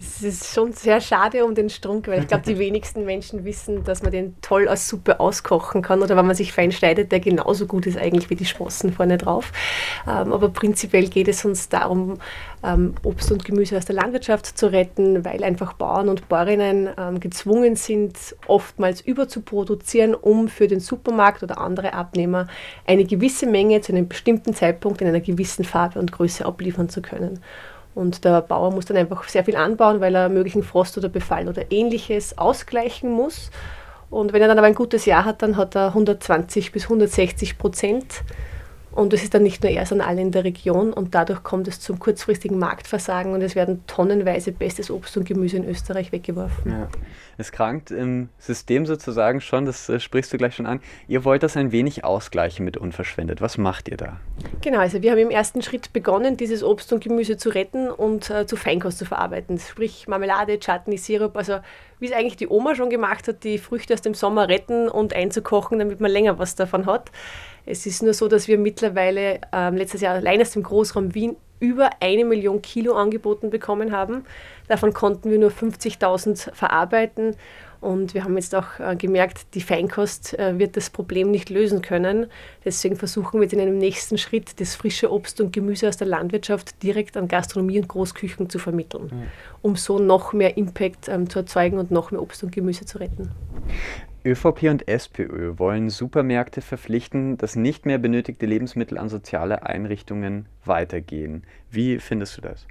Es 0.00 0.22
ist 0.22 0.52
schon 0.52 0.72
sehr 0.72 1.00
schade 1.00 1.44
um 1.44 1.54
den 1.54 1.70
Strunk, 1.70 2.08
weil 2.08 2.20
ich 2.20 2.28
glaube, 2.28 2.44
die 2.44 2.58
wenigsten 2.58 3.04
Menschen 3.04 3.44
wissen, 3.44 3.84
dass 3.84 4.02
man 4.02 4.10
den 4.10 4.34
toll 4.42 4.68
als 4.68 4.88
Suppe 4.88 5.20
auskochen 5.20 5.82
kann 5.82 6.02
oder 6.02 6.16
wenn 6.16 6.26
man 6.26 6.34
sich 6.34 6.52
fein 6.52 6.72
schneidet, 6.72 7.12
der 7.12 7.20
genauso 7.20 7.66
gut 7.66 7.86
ist 7.86 7.96
eigentlich 7.96 8.28
wie 8.28 8.34
die 8.34 8.44
Sprossen 8.44 8.92
vorne 8.92 9.18
drauf. 9.18 9.52
Ähm, 10.06 10.32
aber 10.32 10.48
prinzipiell 10.48 11.08
geht 11.08 11.28
es 11.28 11.44
uns 11.44 11.68
darum, 11.68 12.18
ähm, 12.64 12.94
Obst 13.04 13.30
und 13.30 13.44
Gemüse 13.44 13.76
aus 13.76 13.84
der 13.84 13.94
Landwirtschaft 13.94 14.58
zu 14.58 14.70
retten, 14.72 15.24
weil 15.24 15.44
einfach 15.44 15.74
Bauern 15.74 16.08
und 16.08 16.28
Bäuerinnen 16.28 16.90
ähm, 16.98 17.20
gezwungen 17.20 17.76
sind, 17.76 18.16
oftmals 18.46 19.00
überzuproduzieren, 19.00 20.14
um 20.14 20.48
für 20.48 20.66
den 20.66 20.80
Supermarkt 20.80 21.42
oder 21.42 21.58
andere 21.58 21.92
Abnehmer 21.92 22.48
eine 22.86 23.04
gewisse 23.04 23.46
Menge 23.46 23.80
zu 23.80 23.92
einem 23.92 24.08
bestimmten 24.08 24.54
Zeitpunkt 24.54 25.00
in 25.00 25.08
einer 25.08 25.20
gewissen 25.20 25.64
Farbe 25.64 25.98
und 26.00 26.10
Größe 26.10 26.44
abliefern 26.44 26.88
zu 26.88 27.00
können. 27.00 27.40
Und 27.94 28.24
der 28.24 28.42
Bauer 28.42 28.72
muss 28.72 28.86
dann 28.86 28.96
einfach 28.96 29.28
sehr 29.28 29.44
viel 29.44 29.56
anbauen, 29.56 30.00
weil 30.00 30.14
er 30.14 30.28
möglichen 30.28 30.62
Frost 30.62 30.98
oder 30.98 31.08
Befall 31.08 31.48
oder 31.48 31.70
ähnliches 31.70 32.36
ausgleichen 32.36 33.10
muss. 33.10 33.50
Und 34.10 34.32
wenn 34.32 34.42
er 34.42 34.48
dann 34.48 34.58
aber 34.58 34.66
ein 34.66 34.74
gutes 34.74 35.06
Jahr 35.06 35.24
hat, 35.24 35.42
dann 35.42 35.56
hat 35.56 35.76
er 35.76 35.88
120 35.88 36.72
bis 36.72 36.84
160 36.84 37.58
Prozent 37.58 38.22
und 38.94 39.12
das 39.12 39.24
ist 39.24 39.34
dann 39.34 39.42
nicht 39.42 39.62
nur 39.62 39.72
er, 39.72 39.86
sondern 39.86 40.08
alle 40.08 40.20
in 40.20 40.30
der 40.30 40.44
Region. 40.44 40.92
Und 40.92 41.16
dadurch 41.16 41.42
kommt 41.42 41.66
es 41.66 41.80
zum 41.80 41.98
kurzfristigen 41.98 42.58
Marktversagen 42.58 43.32
und 43.32 43.42
es 43.42 43.56
werden 43.56 43.84
tonnenweise 43.88 44.52
bestes 44.52 44.88
Obst 44.90 45.16
und 45.16 45.24
Gemüse 45.24 45.56
in 45.56 45.68
Österreich 45.68 46.12
weggeworfen. 46.12 46.70
Ja. 46.70 46.88
Es 47.36 47.50
krankt 47.50 47.90
im 47.90 48.28
System 48.38 48.86
sozusagen 48.86 49.40
schon, 49.40 49.66
das 49.66 49.88
äh, 49.88 49.98
sprichst 49.98 50.32
du 50.32 50.38
gleich 50.38 50.54
schon 50.54 50.66
an. 50.66 50.80
Ihr 51.08 51.24
wollt 51.24 51.42
das 51.42 51.56
ein 51.56 51.72
wenig 51.72 52.04
ausgleichen 52.04 52.64
mit 52.64 52.76
unverschwendet. 52.76 53.40
Was 53.40 53.58
macht 53.58 53.88
ihr 53.88 53.96
da? 53.96 54.20
Genau, 54.60 54.78
also 54.78 55.02
wir 55.02 55.10
haben 55.10 55.18
im 55.18 55.30
ersten 55.30 55.60
Schritt 55.62 55.92
begonnen, 55.92 56.36
dieses 56.36 56.62
Obst 56.62 56.92
und 56.92 57.02
Gemüse 57.02 57.36
zu 57.36 57.48
retten 57.48 57.90
und 57.90 58.30
äh, 58.30 58.46
zu 58.46 58.54
Feinkost 58.56 58.98
zu 58.98 59.06
verarbeiten. 59.06 59.58
Sprich 59.58 60.06
Marmelade, 60.06 60.60
Chutney, 60.60 60.98
Sirup, 60.98 61.36
also 61.36 61.58
wie 61.98 62.06
es 62.06 62.12
eigentlich 62.12 62.36
die 62.36 62.48
Oma 62.48 62.74
schon 62.76 62.90
gemacht 62.90 63.26
hat, 63.26 63.42
die 63.42 63.58
Früchte 63.58 63.94
aus 63.94 64.02
dem 64.02 64.14
Sommer 64.14 64.48
retten 64.48 64.88
und 64.88 65.14
einzukochen, 65.14 65.78
damit 65.78 66.00
man 66.00 66.10
länger 66.10 66.38
was 66.38 66.54
davon 66.54 66.86
hat. 66.86 67.10
Es 67.66 67.86
ist 67.86 68.02
nur 68.02 68.14
so, 68.14 68.28
dass 68.28 68.48
wir 68.48 68.58
mittlerweile 68.58 69.40
ähm, 69.52 69.76
letztes 69.76 70.00
Jahr 70.00 70.14
allein 70.14 70.40
aus 70.40 70.50
dem 70.50 70.62
Großraum 70.62 71.14
Wien 71.14 71.36
über 71.60 71.90
eine 72.00 72.24
Million 72.24 72.60
Kilo 72.60 72.94
angeboten 72.94 73.50
bekommen 73.50 73.92
haben. 73.92 74.24
Davon 74.68 74.92
konnten 74.92 75.30
wir 75.30 75.38
nur 75.38 75.50
50.000 75.50 76.52
verarbeiten. 76.52 77.36
Und 77.80 78.14
wir 78.14 78.24
haben 78.24 78.34
jetzt 78.36 78.54
auch 78.54 78.80
äh, 78.80 78.96
gemerkt, 78.96 79.46
die 79.52 79.60
Feinkost 79.60 80.38
äh, 80.38 80.58
wird 80.58 80.74
das 80.74 80.88
Problem 80.88 81.30
nicht 81.30 81.50
lösen 81.50 81.82
können. 81.82 82.28
Deswegen 82.64 82.96
versuchen 82.96 83.40
wir 83.40 83.42
jetzt 83.42 83.52
in 83.52 83.60
einem 83.60 83.76
nächsten 83.76 84.16
Schritt, 84.16 84.58
das 84.58 84.74
frische 84.74 85.12
Obst 85.12 85.38
und 85.42 85.52
Gemüse 85.52 85.88
aus 85.88 85.98
der 85.98 86.06
Landwirtschaft 86.06 86.82
direkt 86.82 87.18
an 87.18 87.28
Gastronomie 87.28 87.78
und 87.78 87.88
Großküchen 87.88 88.48
zu 88.48 88.58
vermitteln, 88.58 89.10
mhm. 89.12 89.22
um 89.60 89.76
so 89.76 89.98
noch 89.98 90.32
mehr 90.32 90.56
Impact 90.56 91.10
ähm, 91.10 91.28
zu 91.28 91.40
erzeugen 91.40 91.76
und 91.76 91.90
noch 91.90 92.10
mehr 92.10 92.22
Obst 92.22 92.42
und 92.42 92.52
Gemüse 92.52 92.86
zu 92.86 92.96
retten. 92.98 93.32
ÖVP 94.26 94.70
und 94.70 94.88
SPÖ 94.88 95.58
wollen 95.58 95.90
Supermärkte 95.90 96.62
verpflichten, 96.62 97.36
dass 97.36 97.56
nicht 97.56 97.84
mehr 97.84 97.98
benötigte 97.98 98.46
Lebensmittel 98.46 98.96
an 98.96 99.10
soziale 99.10 99.64
Einrichtungen 99.66 100.46
weitergehen. 100.64 101.42
Wie 101.70 101.98
findest 101.98 102.38
du 102.38 102.40
das? 102.40 102.66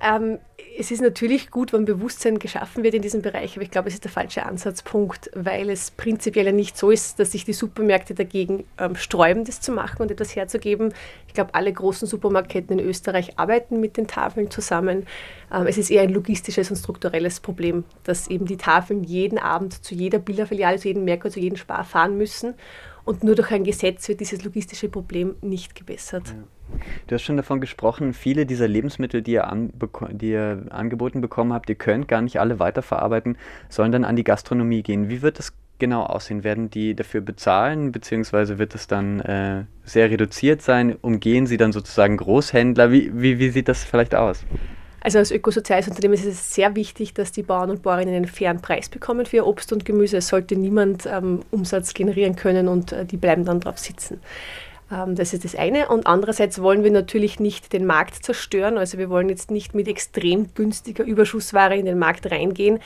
Ähm, 0.00 0.38
es 0.78 0.90
ist 0.90 1.00
natürlich 1.00 1.50
gut, 1.50 1.72
wenn 1.72 1.84
Bewusstsein 1.84 2.38
geschaffen 2.38 2.84
wird 2.84 2.94
in 2.94 3.02
diesem 3.02 3.22
Bereich, 3.22 3.54
aber 3.56 3.62
ich 3.62 3.70
glaube, 3.70 3.88
es 3.88 3.94
ist 3.94 4.04
der 4.04 4.10
falsche 4.10 4.44
Ansatzpunkt, 4.44 5.30
weil 5.34 5.70
es 5.70 5.90
prinzipiell 5.90 6.46
ja 6.46 6.52
nicht 6.52 6.76
so 6.76 6.90
ist, 6.90 7.18
dass 7.18 7.32
sich 7.32 7.44
die 7.44 7.54
Supermärkte 7.54 8.14
dagegen 8.14 8.64
ähm, 8.78 8.94
sträuben, 8.96 9.44
das 9.44 9.60
zu 9.60 9.72
machen 9.72 10.02
und 10.02 10.10
etwas 10.10 10.36
herzugeben. 10.36 10.92
Ich 11.28 11.34
glaube, 11.34 11.54
alle 11.54 11.72
großen 11.72 12.06
Supermarktketten 12.06 12.78
in 12.78 12.84
Österreich 12.84 13.38
arbeiten 13.38 13.80
mit 13.80 13.96
den 13.96 14.06
Tafeln 14.06 14.50
zusammen. 14.50 15.06
Ähm, 15.52 15.66
es 15.66 15.78
ist 15.78 15.90
eher 15.90 16.02
ein 16.02 16.10
logistisches 16.10 16.70
und 16.70 16.76
strukturelles 16.76 17.40
Problem, 17.40 17.84
dass 18.04 18.28
eben 18.28 18.46
die 18.46 18.58
Tafeln 18.58 19.02
jeden 19.02 19.38
Abend 19.38 19.84
zu 19.84 19.94
jeder 19.94 20.18
Bilderfiliale, 20.18 20.78
zu 20.78 20.88
jedem 20.88 21.04
Merkur, 21.04 21.30
zu 21.30 21.40
jedem 21.40 21.56
Spar 21.56 21.84
fahren 21.84 22.18
müssen 22.18 22.54
und 23.06 23.22
nur 23.24 23.36
durch 23.36 23.50
ein 23.52 23.64
Gesetz 23.64 24.08
wird 24.08 24.20
dieses 24.20 24.44
logistische 24.44 24.88
Problem 24.88 25.36
nicht 25.40 25.74
gebessert. 25.74 26.28
Ja. 26.28 26.55
Du 27.06 27.14
hast 27.14 27.22
schon 27.22 27.36
davon 27.36 27.60
gesprochen, 27.60 28.12
viele 28.12 28.46
dieser 28.46 28.68
Lebensmittel, 28.68 29.22
die 29.22 29.32
ihr, 29.32 29.48
die 30.10 30.30
ihr 30.30 30.66
angeboten 30.70 31.20
bekommen 31.20 31.52
habt, 31.52 31.68
ihr 31.68 31.76
könnt 31.76 32.08
gar 32.08 32.22
nicht 32.22 32.40
alle 32.40 32.58
weiterverarbeiten, 32.58 33.38
sollen 33.68 33.92
dann 33.92 34.04
an 34.04 34.16
die 34.16 34.24
Gastronomie 34.24 34.82
gehen. 34.82 35.08
Wie 35.08 35.22
wird 35.22 35.38
das 35.38 35.52
genau 35.78 36.02
aussehen? 36.02 36.44
Werden 36.44 36.70
die 36.70 36.94
dafür 36.94 37.20
bezahlen, 37.20 37.92
beziehungsweise 37.92 38.58
wird 38.58 38.74
es 38.74 38.86
dann 38.86 39.20
äh, 39.20 39.64
sehr 39.84 40.10
reduziert 40.10 40.62
sein? 40.62 40.96
Umgehen 41.00 41.46
sie 41.46 41.56
dann 41.56 41.72
sozusagen 41.72 42.16
Großhändler? 42.16 42.90
Wie, 42.90 43.10
wie, 43.14 43.38
wie 43.38 43.50
sieht 43.50 43.68
das 43.68 43.84
vielleicht 43.84 44.14
aus? 44.14 44.44
Also 45.00 45.18
als 45.18 45.30
ökosoziales 45.30 45.86
Unternehmen 45.86 46.14
ist 46.14 46.24
es 46.24 46.52
sehr 46.52 46.74
wichtig, 46.74 47.14
dass 47.14 47.30
die 47.30 47.44
Bauern 47.44 47.70
und 47.70 47.82
Bäuerinnen 47.82 48.12
einen 48.12 48.26
fairen 48.26 48.60
Preis 48.60 48.88
bekommen 48.88 49.24
für 49.24 49.36
ihr 49.36 49.46
Obst 49.46 49.72
und 49.72 49.84
Gemüse. 49.84 50.16
Es 50.16 50.26
sollte 50.26 50.56
niemand 50.56 51.06
ähm, 51.06 51.42
Umsatz 51.52 51.94
generieren 51.94 52.34
können 52.34 52.66
und 52.66 52.90
äh, 52.90 53.04
die 53.04 53.16
bleiben 53.16 53.44
dann 53.44 53.60
drauf 53.60 53.78
sitzen. 53.78 54.20
Ähm, 54.90 55.14
das 55.14 55.32
ist 55.32 55.44
das 55.44 55.54
eine. 55.54 55.88
Und 55.88 56.06
andererseits 56.06 56.60
wollen 56.60 56.84
wir 56.84 56.90
natürlich 56.90 57.40
nicht 57.40 57.72
den 57.72 57.86
Markt 57.86 58.24
zerstören. 58.24 58.78
Also 58.78 58.98
wir 58.98 59.10
wollen 59.10 59.28
jetzt 59.28 59.50
nicht 59.50 59.74
mit 59.74 59.88
extrem 59.88 60.54
günstiger 60.54 61.04
Überschussware 61.04 61.76
in 61.76 61.86
den 61.86 61.98
Markt 61.98 62.30
reingehen, 62.30 62.80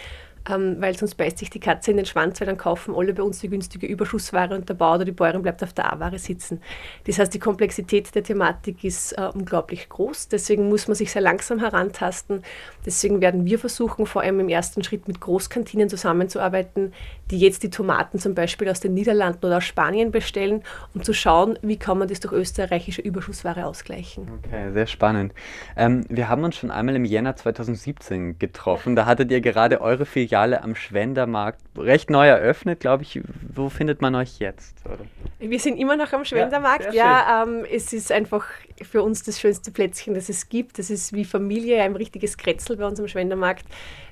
ähm, 0.48 0.76
weil 0.81 0.96
sonst 0.96 1.16
beißt 1.16 1.38
sich 1.38 1.50
die 1.50 1.61
Katze 1.61 1.90
in 1.90 1.96
den 1.96 2.07
Schwanz, 2.07 2.40
weil 2.40 2.46
dann 2.46 2.57
kaufen 2.57 2.94
alle 2.96 3.12
bei 3.12 3.22
uns 3.22 3.40
die 3.40 3.48
günstige 3.48 3.87
Überschussware 3.87 4.55
und 4.55 4.68
der 4.68 4.74
Bauer 4.74 4.96
oder 4.96 5.05
die 5.05 5.12
Bäuerin 5.12 5.42
bleibt 5.42 5.62
auf 5.62 5.72
der 5.72 5.92
A-Ware 5.92 6.18
sitzen. 6.18 6.61
Das 7.07 7.18
heißt, 7.18 7.33
die 7.35 7.38
Komplexität 7.38 8.14
der 8.14 8.22
Thematik 8.22 8.83
ist 8.85 9.12
äh, 9.12 9.29
unglaublich 9.33 9.88
groß, 9.88 10.29
deswegen 10.29 10.68
muss 10.68 10.88
man 10.88 10.94
sich 10.94 11.12
sehr 11.12 11.22
langsam 11.22 11.59
herantasten. 11.59 12.42
Deswegen 12.87 13.20
werden 13.20 13.44
wir 13.44 13.59
versuchen, 13.59 14.07
vor 14.07 14.22
allem 14.22 14.40
im 14.40 14.48
ersten 14.48 14.83
Schritt 14.83 15.07
mit 15.09 15.20
Großkantinen 15.20 15.88
zusammenzuarbeiten, 15.88 16.92
die 17.31 17.38
jetzt 17.38 17.62
die 17.62 17.70
Tomaten 17.70 18.18
zum 18.18 18.35
Beispiel 18.35 18.68
aus 18.68 18.81
den 18.81 18.94
Niederlanden 18.94 19.44
oder 19.44 19.59
aus 19.59 19.64
Spanien 19.64 20.11
bestellen, 20.11 20.62
um 20.94 21.03
zu 21.03 21.12
schauen, 21.12 21.59
wie 21.62 21.76
kann 21.76 21.98
man 21.98 22.09
das 22.09 22.20
durch 22.20 22.33
österreichische 22.33 23.03
Überschussware 23.03 23.66
ausgleichen. 23.66 24.26
Okay, 24.44 24.72
sehr 24.72 24.87
spannend. 24.87 25.33
Ähm, 25.76 26.05
wir 26.09 26.29
haben 26.29 26.42
uns 26.44 26.57
schon 26.57 26.70
einmal 26.70 26.96
im 26.96 27.05
Jänner 27.05 27.37
2017 27.37 28.38
getroffen. 28.38 28.96
Da 28.96 29.07
hattet 29.07 29.31
ihr 29.31 29.40
gerade 29.40 29.81
eure 29.81 30.07
Filiale 30.07 30.31
am 30.62 30.74
Schwendermarkt 30.74 31.61
recht 31.76 32.11
neu 32.11 32.26
eröffnet, 32.26 32.81
glaube 32.81 33.03
ich. 33.03 33.20
Wo 33.55 33.68
findet 33.68 34.00
man 34.03 34.14
euch 34.14 34.38
jetzt? 34.38 34.85
Oder? 34.87 35.05
Wir 35.40 35.59
sind 35.59 35.79
immer 35.79 35.96
noch 35.96 36.12
am 36.12 36.24
Schwendermarkt. 36.24 36.92
Ja, 36.92 36.92
ja 36.92 37.42
ähm, 37.44 37.64
es 37.70 37.94
ist 37.94 38.12
einfach 38.12 38.44
für 38.83 39.03
uns 39.03 39.22
das 39.22 39.40
schönste 39.40 39.70
Plätzchen, 39.70 40.14
das 40.14 40.29
es 40.29 40.48
gibt. 40.50 40.79
Das 40.79 40.90
ist 40.90 41.14
wie 41.14 41.24
Familie, 41.24 41.83
ein 41.83 41.96
richtiges 41.96 42.37
Kretzel 42.37 42.76
bei 42.76 42.87
uns 42.87 43.00
am 43.00 43.09
Schwendermarkt. 43.09 43.64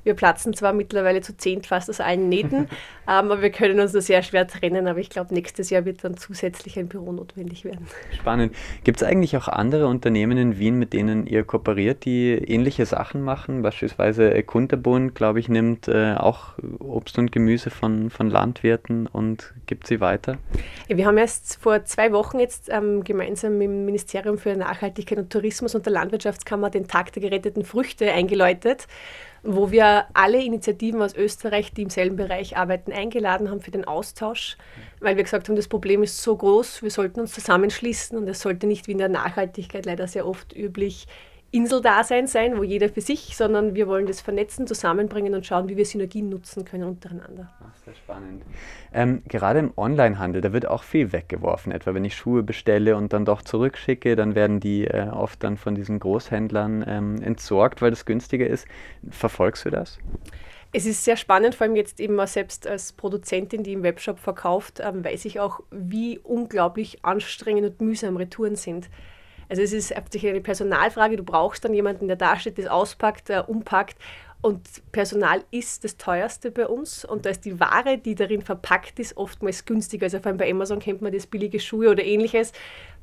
Wir 0.05 0.15
platzen 0.15 0.55
zwar 0.55 0.73
mittlerweile 0.73 1.21
zu 1.21 1.37
zehn 1.37 1.63
fast 1.63 1.91
aus 1.91 2.01
allen 2.01 2.31
Nähten, 2.31 2.61
ähm, 2.61 2.69
aber 3.07 3.43
wir 3.43 3.51
können 3.51 3.79
uns 3.79 3.93
nur 3.93 4.01
sehr 4.01 4.23
schwer 4.23 4.47
trennen. 4.47 4.87
Aber 4.87 5.01
ich 5.01 5.11
glaube, 5.11 5.35
nächstes 5.35 5.69
Jahr 5.69 5.85
wird 5.85 6.03
dann 6.03 6.17
zusätzlich 6.17 6.79
ein 6.79 6.89
Büro 6.89 7.13
notwendig 7.13 7.65
werden. 7.67 7.87
Spannend. 8.19 8.55
Gibt 8.85 9.03
es 9.03 9.07
eigentlich 9.07 9.37
auch 9.37 9.49
andere 9.49 9.87
Unternehmen 9.87 10.39
in 10.39 10.59
Wien, 10.59 10.79
mit 10.79 10.95
denen 10.95 11.27
ihr 11.27 11.45
kooperiert, 11.45 12.07
die 12.07 12.31
ähnliche 12.33 12.87
Sachen 12.87 13.21
machen? 13.21 13.61
Beispielsweise 13.61 14.43
Kunterbund, 14.45 15.15
glaube 15.15 15.41
ich, 15.41 15.51
nimmt 15.51 15.89
äh, 15.89 16.15
auch 16.15 16.55
Obst 16.79 17.19
und 17.19 17.33
Gemüse 17.33 17.69
von, 17.69 18.09
von 18.09 18.31
Landwirten 18.31 19.07
und 19.07 19.53
gibt 19.67 19.87
sie 19.87 20.01
weiter? 20.01 20.39
Ja, 20.89 20.97
wir 20.97 21.07
haben 21.07 21.18
erst 21.19 21.59
vor 21.61 21.85
zwei 21.85 22.13
Wochen 22.13 22.41
jetzt 22.41 22.69
ähm, 22.71 23.05
gemeinsam 23.05 23.59
mit 23.59 23.69
dem 23.69 23.85
Ministerium 23.85 24.39
für 24.39 24.57
Nachhaltigkeit 24.57 25.19
und 25.19 25.31
Tourismus 25.31 25.75
und 25.75 25.85
der 25.85 25.93
Landwirtschaftskammer 25.93 26.71
den 26.71 26.89
Tag 26.89 27.13
der 27.13 27.23
geretteten 27.23 27.65
Früchte 27.65 28.11
eingeläutet 28.13 28.87
wo 29.43 29.71
wir 29.71 30.07
alle 30.15 30.43
Initiativen 30.43 31.01
aus 31.01 31.15
Österreich, 31.15 31.73
die 31.73 31.83
im 31.83 31.91
selben 31.91 32.17
Bereich 32.17 32.57
arbeiten, 32.57 32.93
eingeladen 32.93 33.51
haben 33.51 33.61
für 33.61 33.71
den 33.71 33.87
Austausch, 33.87 34.57
weil 35.01 35.17
wir 35.17 35.23
gesagt 35.23 35.49
haben, 35.49 35.57
das 35.57 35.69
Problem 35.69 36.03
ist 36.03 36.23
so 36.23 36.37
groß, 36.37 36.83
wir 36.83 36.91
sollten 36.91 37.21
uns 37.21 37.33
zusammenschließen 37.33 38.19
und 38.19 38.29
es 38.29 38.41
sollte 38.41 38.67
nicht 38.67 38.87
wie 38.87 38.93
in 38.93 38.99
der 38.99 39.09
Nachhaltigkeit 39.09 39.87
leider 39.87 40.09
sehr 40.09 40.27
oft 40.27 40.55
üblich 40.55 41.07
Inseldasein 41.51 42.27
sein, 42.27 42.59
wo 42.59 42.63
jeder 42.63 42.91
für 42.91 43.01
sich, 43.01 43.35
sondern 43.35 43.75
wir 43.75 43.89
wollen 43.89 44.07
das 44.07 44.21
vernetzen, 44.21 44.67
zusammenbringen 44.67 45.35
und 45.35 45.47
schauen, 45.47 45.69
wie 45.71 45.79
wir 45.79 45.87
Synergien 45.87 46.29
nutzen 46.29 46.67
können 46.67 46.85
untereinander. 46.85 47.51
Ach, 47.61 47.75
sehr 47.85 47.95
spannend. 47.95 48.43
Ähm, 48.93 49.23
gerade 49.27 49.61
im 49.61 49.73
Onlinehandel, 49.75 50.43
da 50.43 50.53
wird 50.53 50.67
auch 50.69 50.83
viel 50.83 51.13
weggeworfen. 51.13 51.73
Etwa 51.73 51.95
wenn 51.95 52.05
ich 52.05 52.15
Schuhe 52.15 52.43
bestelle 52.43 52.97
und 52.97 53.15
dann 53.15 53.25
doch 53.25 53.41
zurückschicke, 53.41 54.15
dann 54.15 54.35
werden 54.35 54.61
die 54.61 54.87
äh, 54.87 55.09
oft 55.09 55.43
dann 55.43 55.57
von 55.57 55.75
diesen 55.75 56.01
Großhändlern 56.01 56.85
ähm, 56.87 57.23
entsorgt, 57.23 57.81
weil 57.81 57.91
das 57.91 58.05
günstiger 58.05 58.47
ist. 58.47 58.67
Verfolgst 59.11 59.65
du 59.65 59.71
das? 59.71 59.99
Es 60.73 60.85
ist 60.85 61.03
sehr 61.03 61.17
spannend, 61.17 61.55
vor 61.55 61.67
allem 61.67 61.77
jetzt 61.77 61.99
eben 61.99 62.25
selbst 62.27 62.67
als 62.67 62.93
Produzentin, 62.93 63.63
die 63.63 63.73
im 63.73 63.83
Webshop 63.83 64.19
verkauft, 64.19 64.81
ähm, 64.85 65.03
weiß 65.03 65.25
ich 65.25 65.41
auch, 65.41 65.61
wie 65.71 66.19
unglaublich 66.19 67.07
anstrengend 67.07 67.65
und 67.65 67.81
mühsam 67.81 68.19
Retouren 68.19 68.55
sind. 68.55 68.91
Also 69.49 69.63
es 69.63 69.73
ist 69.73 69.95
hauptsächlich 69.97 70.31
eine 70.31 70.41
Personalfrage. 70.41 71.17
Du 71.17 71.25
brauchst 71.25 71.65
dann 71.65 71.75
jemanden, 71.75 72.07
der 72.07 72.17
da 72.17 72.39
steht, 72.39 72.59
das 72.59 72.67
auspackt, 72.67 73.29
der 73.29 73.49
umpackt. 73.49 73.97
Und 74.41 74.61
Personal 74.93 75.43
ist 75.51 75.83
das 75.83 75.97
teuerste 75.97 76.51
bei 76.51 76.67
uns. 76.67 77.05
Und 77.05 77.27
da 77.27 77.31
ist 77.31 77.45
die 77.45 77.59
Ware, 77.59 77.99
die 77.99 78.15
darin 78.15 78.43
verpackt 78.43 78.99
ist, 79.01 79.17
oftmals 79.17 79.65
günstiger. 79.65 80.05
Also 80.05 80.19
vor 80.19 80.27
allem 80.27 80.37
bei 80.37 80.51
Amazon 80.51 80.79
kennt 80.79 81.03
man 81.03 81.13
das 81.13 81.27
billige 81.27 81.59
Schuhe 81.59 81.91
oder 81.91 82.05
ähnliches 82.05 82.53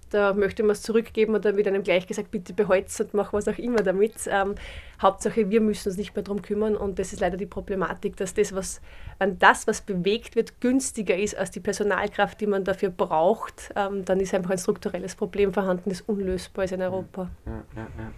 da 0.09 0.33
möchte 0.33 0.63
man 0.63 0.71
es 0.71 0.81
zurückgeben 0.81 1.35
und 1.35 1.45
dann 1.45 1.57
wird 1.57 1.67
einem 1.67 1.83
gleich 1.83 2.07
gesagt, 2.07 2.31
bitte 2.31 2.53
behalt's 2.53 2.99
und 3.01 3.13
mach 3.13 3.33
was 3.33 3.47
auch 3.47 3.57
immer 3.57 3.83
damit. 3.83 4.13
Ähm, 4.27 4.55
Hauptsache, 5.01 5.49
wir 5.49 5.61
müssen 5.61 5.89
uns 5.89 5.97
nicht 5.97 6.15
mehr 6.15 6.23
darum 6.23 6.41
kümmern 6.41 6.75
und 6.75 6.99
das 6.99 7.11
ist 7.11 7.19
leider 7.19 7.37
die 7.37 7.45
Problematik, 7.45 8.15
dass 8.17 8.33
das, 8.33 8.53
was, 8.55 8.81
wenn 9.19 9.37
das, 9.39 9.67
was 9.67 9.81
bewegt 9.81 10.35
wird, 10.35 10.61
günstiger 10.61 11.17
ist 11.17 11.35
als 11.35 11.51
die 11.51 11.59
Personalkraft, 11.59 12.39
die 12.39 12.47
man 12.47 12.63
dafür 12.63 12.89
braucht, 12.89 13.73
ähm, 13.75 14.05
dann 14.05 14.19
ist 14.19 14.33
einfach 14.33 14.51
ein 14.51 14.57
strukturelles 14.57 15.15
Problem 15.15 15.53
vorhanden, 15.53 15.89
das 15.89 16.01
unlösbar 16.01 16.65
ist 16.65 16.71
in 16.71 16.81
Europa. 16.81 17.29
Ja, 17.45 17.63
ja, 17.75 17.87
ja. 17.97 18.11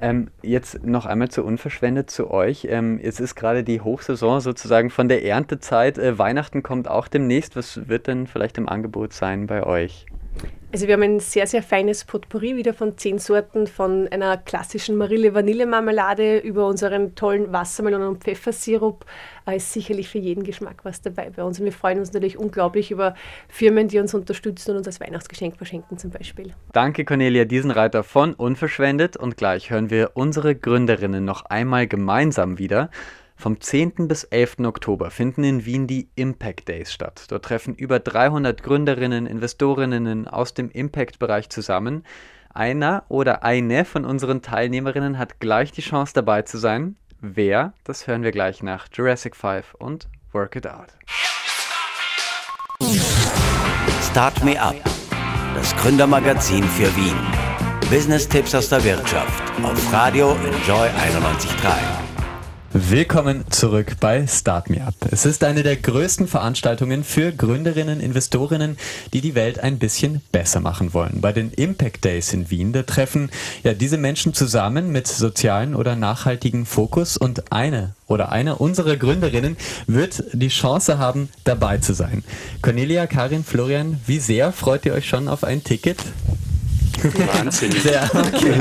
Ähm, 0.00 0.28
jetzt 0.42 0.84
noch 0.84 1.06
einmal 1.06 1.28
zu 1.28 1.44
unverschwendet 1.44 2.10
zu 2.10 2.30
euch. 2.30 2.66
Ähm, 2.68 2.98
es 3.02 3.20
ist 3.20 3.34
gerade 3.34 3.64
die 3.64 3.80
Hochsaison 3.80 4.40
sozusagen 4.40 4.90
von 4.90 5.08
der 5.08 5.24
Erntezeit. 5.24 5.98
Äh, 5.98 6.18
Weihnachten 6.18 6.62
kommt 6.62 6.88
auch 6.88 7.08
demnächst. 7.08 7.56
Was 7.56 7.88
wird 7.88 8.06
denn 8.06 8.26
vielleicht 8.26 8.58
im 8.58 8.68
Angebot 8.68 9.12
sein 9.12 9.46
bei 9.46 9.64
euch? 9.64 10.06
Also 10.72 10.86
wir 10.86 10.94
haben 10.94 11.02
ein 11.02 11.18
sehr, 11.18 11.48
sehr 11.48 11.64
feines 11.64 12.04
Potpourri 12.04 12.54
wieder 12.54 12.72
von 12.72 12.96
zehn 12.96 13.18
Sorten, 13.18 13.66
von 13.66 14.06
einer 14.08 14.36
klassischen 14.36 14.96
Marille-Vanille-Marmelade 14.96 16.38
über 16.38 16.68
unseren 16.68 17.16
tollen 17.16 17.52
Wassermelonen- 17.52 18.06
und 18.06 18.22
Pfeffersirup. 18.22 19.04
Da 19.46 19.52
ist 19.52 19.72
sicherlich 19.72 20.08
für 20.08 20.18
jeden 20.18 20.44
Geschmack 20.44 20.84
was 20.84 21.02
dabei 21.02 21.30
bei 21.30 21.42
uns. 21.42 21.58
Und 21.58 21.64
wir 21.64 21.72
freuen 21.72 21.98
uns 21.98 22.12
natürlich 22.12 22.38
unglaublich 22.38 22.92
über 22.92 23.16
Firmen, 23.48 23.88
die 23.88 23.98
uns 23.98 24.14
unterstützen 24.14 24.70
und 24.70 24.76
uns 24.76 24.86
als 24.86 25.00
Weihnachtsgeschenk 25.00 25.56
verschenken 25.56 25.98
zum 25.98 26.10
Beispiel. 26.12 26.52
Danke 26.72 27.04
Cornelia 27.04 27.46
Diesenreiter 27.46 28.04
von 28.04 28.34
Unverschwendet 28.34 29.16
und 29.16 29.36
gleich 29.36 29.70
hören 29.70 29.90
wir 29.90 30.12
unsere 30.14 30.54
Gründerinnen 30.54 31.24
noch 31.24 31.46
einmal 31.46 31.88
gemeinsam 31.88 32.58
wieder. 32.58 32.90
Vom 33.40 33.58
10. 33.58 34.06
bis 34.06 34.24
11. 34.24 34.58
Oktober 34.66 35.10
finden 35.10 35.44
in 35.44 35.64
Wien 35.64 35.86
die 35.86 36.10
Impact 36.14 36.68
Days 36.68 36.92
statt. 36.92 37.24
Dort 37.28 37.46
treffen 37.46 37.74
über 37.74 37.98
300 37.98 38.62
Gründerinnen, 38.62 39.24
Investorinnen 39.24 40.28
aus 40.28 40.52
dem 40.52 40.70
Impact-Bereich 40.70 41.48
zusammen. 41.48 42.04
Einer 42.52 43.04
oder 43.08 43.42
eine 43.42 43.86
von 43.86 44.04
unseren 44.04 44.42
Teilnehmerinnen 44.42 45.16
hat 45.16 45.40
gleich 45.40 45.72
die 45.72 45.80
Chance 45.80 46.12
dabei 46.12 46.42
zu 46.42 46.58
sein. 46.58 46.96
Wer? 47.22 47.72
Das 47.84 48.06
hören 48.06 48.24
wir 48.24 48.30
gleich 48.30 48.62
nach 48.62 48.88
Jurassic 48.92 49.34
5 49.34 49.72
und 49.78 50.06
Work 50.32 50.56
It 50.56 50.66
Out. 50.66 50.88
Start 54.10 54.44
Me 54.44 54.60
Up, 54.60 54.76
das 55.54 55.74
Gründermagazin 55.76 56.64
für 56.64 56.94
Wien. 56.94 57.16
Business-Tipps 57.88 58.54
aus 58.54 58.68
der 58.68 58.84
Wirtschaft 58.84 59.42
auf 59.62 59.92
Radio 59.94 60.36
Enjoy 60.44 60.88
91.3. 60.88 61.99
Willkommen 62.72 63.50
zurück 63.50 63.96
bei 63.98 64.28
Start 64.28 64.70
Me 64.70 64.80
Up. 64.86 64.94
Es 65.10 65.26
ist 65.26 65.42
eine 65.42 65.64
der 65.64 65.74
größten 65.74 66.28
Veranstaltungen 66.28 67.02
für 67.02 67.32
Gründerinnen, 67.32 67.98
Investorinnen, 67.98 68.78
die 69.12 69.20
die 69.20 69.34
Welt 69.34 69.58
ein 69.58 69.80
bisschen 69.80 70.20
besser 70.30 70.60
machen 70.60 70.94
wollen. 70.94 71.20
Bei 71.20 71.32
den 71.32 71.50
Impact 71.50 72.04
Days 72.04 72.32
in 72.32 72.48
Wien, 72.48 72.72
da 72.72 72.84
treffen 72.84 73.30
ja 73.64 73.74
diese 73.74 73.98
Menschen 73.98 74.34
zusammen 74.34 74.92
mit 74.92 75.08
sozialen 75.08 75.74
oder 75.74 75.96
nachhaltigen 75.96 76.64
Fokus 76.64 77.16
und 77.16 77.50
eine 77.50 77.96
oder 78.06 78.30
eine 78.30 78.54
unserer 78.54 78.96
Gründerinnen 78.96 79.56
wird 79.88 80.22
die 80.32 80.46
Chance 80.46 80.96
haben, 80.96 81.28
dabei 81.42 81.78
zu 81.78 81.92
sein. 81.92 82.22
Cornelia, 82.62 83.08
Karin, 83.08 83.42
Florian, 83.42 84.00
wie 84.06 84.20
sehr 84.20 84.52
freut 84.52 84.86
ihr 84.86 84.94
euch 84.94 85.08
schon 85.08 85.26
auf 85.26 85.42
ein 85.42 85.64
Ticket? 85.64 85.98
Wahnsinnig. 87.02 87.82
Sehr, 87.82 88.10
okay. 88.14 88.54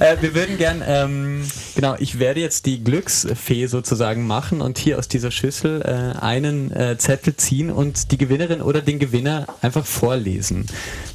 äh, 0.00 0.16
wir 0.20 0.34
würden 0.34 0.58
gern, 0.58 0.82
ähm, 0.86 1.42
genau, 1.74 1.96
ich 1.98 2.18
werde 2.18 2.40
jetzt 2.40 2.66
die 2.66 2.82
Glücksfee 2.82 3.66
sozusagen 3.66 4.26
machen 4.26 4.60
und 4.60 4.78
hier 4.78 4.98
aus 4.98 5.08
dieser 5.08 5.30
Schüssel 5.30 5.82
äh, 5.82 6.18
einen 6.20 6.72
äh, 6.72 6.96
Zettel 6.98 7.36
ziehen 7.36 7.70
und 7.70 8.12
die 8.12 8.18
Gewinnerin 8.18 8.62
oder 8.62 8.80
den 8.80 8.98
Gewinner 8.98 9.46
einfach 9.60 9.86
vorlesen. 9.86 10.66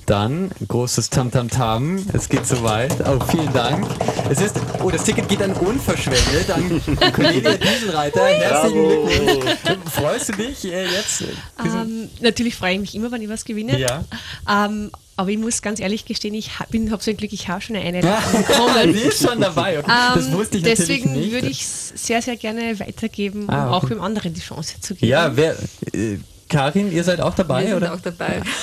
Dann 0.05 0.51
großes 0.67 1.09
Tamtamtam, 1.09 2.05
es 2.13 2.29
geht 2.29 2.45
soweit. 2.45 2.95
Oh, 3.05 3.19
vielen 3.29 3.51
Dank. 3.53 3.85
Es 4.29 4.41
ist, 4.41 4.55
oh, 4.81 4.89
das 4.89 5.03
Ticket 5.03 5.27
geht 5.27 5.41
an 5.41 5.53
Unverschwendet, 5.53 6.49
an 6.49 6.81
Cornelia 7.13 7.57
Dieselreiter. 7.57 8.25
Herzlichen 8.25 8.83
Glückwunsch. 8.85 9.55
Freust 9.91 10.29
du 10.29 10.33
dich 10.33 10.65
äh, 10.65 10.85
jetzt? 10.85 11.23
Ähm, 11.59 12.09
natürlich 12.21 12.55
freue 12.55 12.75
ich 12.75 12.79
mich 12.79 12.95
immer, 12.95 13.11
wenn 13.11 13.21
ich 13.21 13.29
was 13.29 13.43
gewinne. 13.43 13.77
Ja. 13.77 14.05
Ähm, 14.49 14.91
aber 15.17 15.29
ich 15.29 15.37
muss 15.37 15.61
ganz 15.61 15.79
ehrlich 15.79 16.05
gestehen, 16.05 16.33
ich 16.35 16.59
habe 16.59 16.71
so 17.01 17.11
ein 17.11 17.17
Glück, 17.17 17.33
ich 17.33 17.49
habe 17.49 17.59
schon 17.59 17.75
eine 17.75 17.85
Einladung 17.85 18.45
bekommen. 18.45 18.93
Die 18.93 18.99
ist 18.99 19.27
schon 19.27 19.41
dabei. 19.41 19.79
Okay. 19.79 19.91
das 20.15 20.27
Ähm, 20.27 20.33
wusste 20.33 20.57
ich 20.57 20.63
deswegen 20.63 21.05
natürlich 21.09 21.25
nicht. 21.25 21.31
würde 21.33 21.47
ich 21.47 21.61
es 21.61 21.89
sehr, 21.95 22.21
sehr 22.21 22.37
gerne 22.37 22.79
weitergeben, 22.79 23.43
um 23.43 23.49
Ah, 23.49 23.67
okay. 23.67 23.75
auch 23.75 23.89
dem 23.89 24.01
anderen 24.01 24.33
die 24.33 24.41
Chance 24.41 24.79
zu 24.79 24.93
geben. 24.95 25.09
Ja, 25.09 25.35
wer, 25.35 25.57
äh, 25.93 26.17
Karin, 26.49 26.91
ihr 26.91 27.03
seid 27.03 27.19
auch 27.21 27.33
dabei, 27.33 27.61
Wir 27.61 27.67
sind 27.69 27.77
oder? 27.77 27.93
auch 27.93 27.99
dabei. 27.99 28.41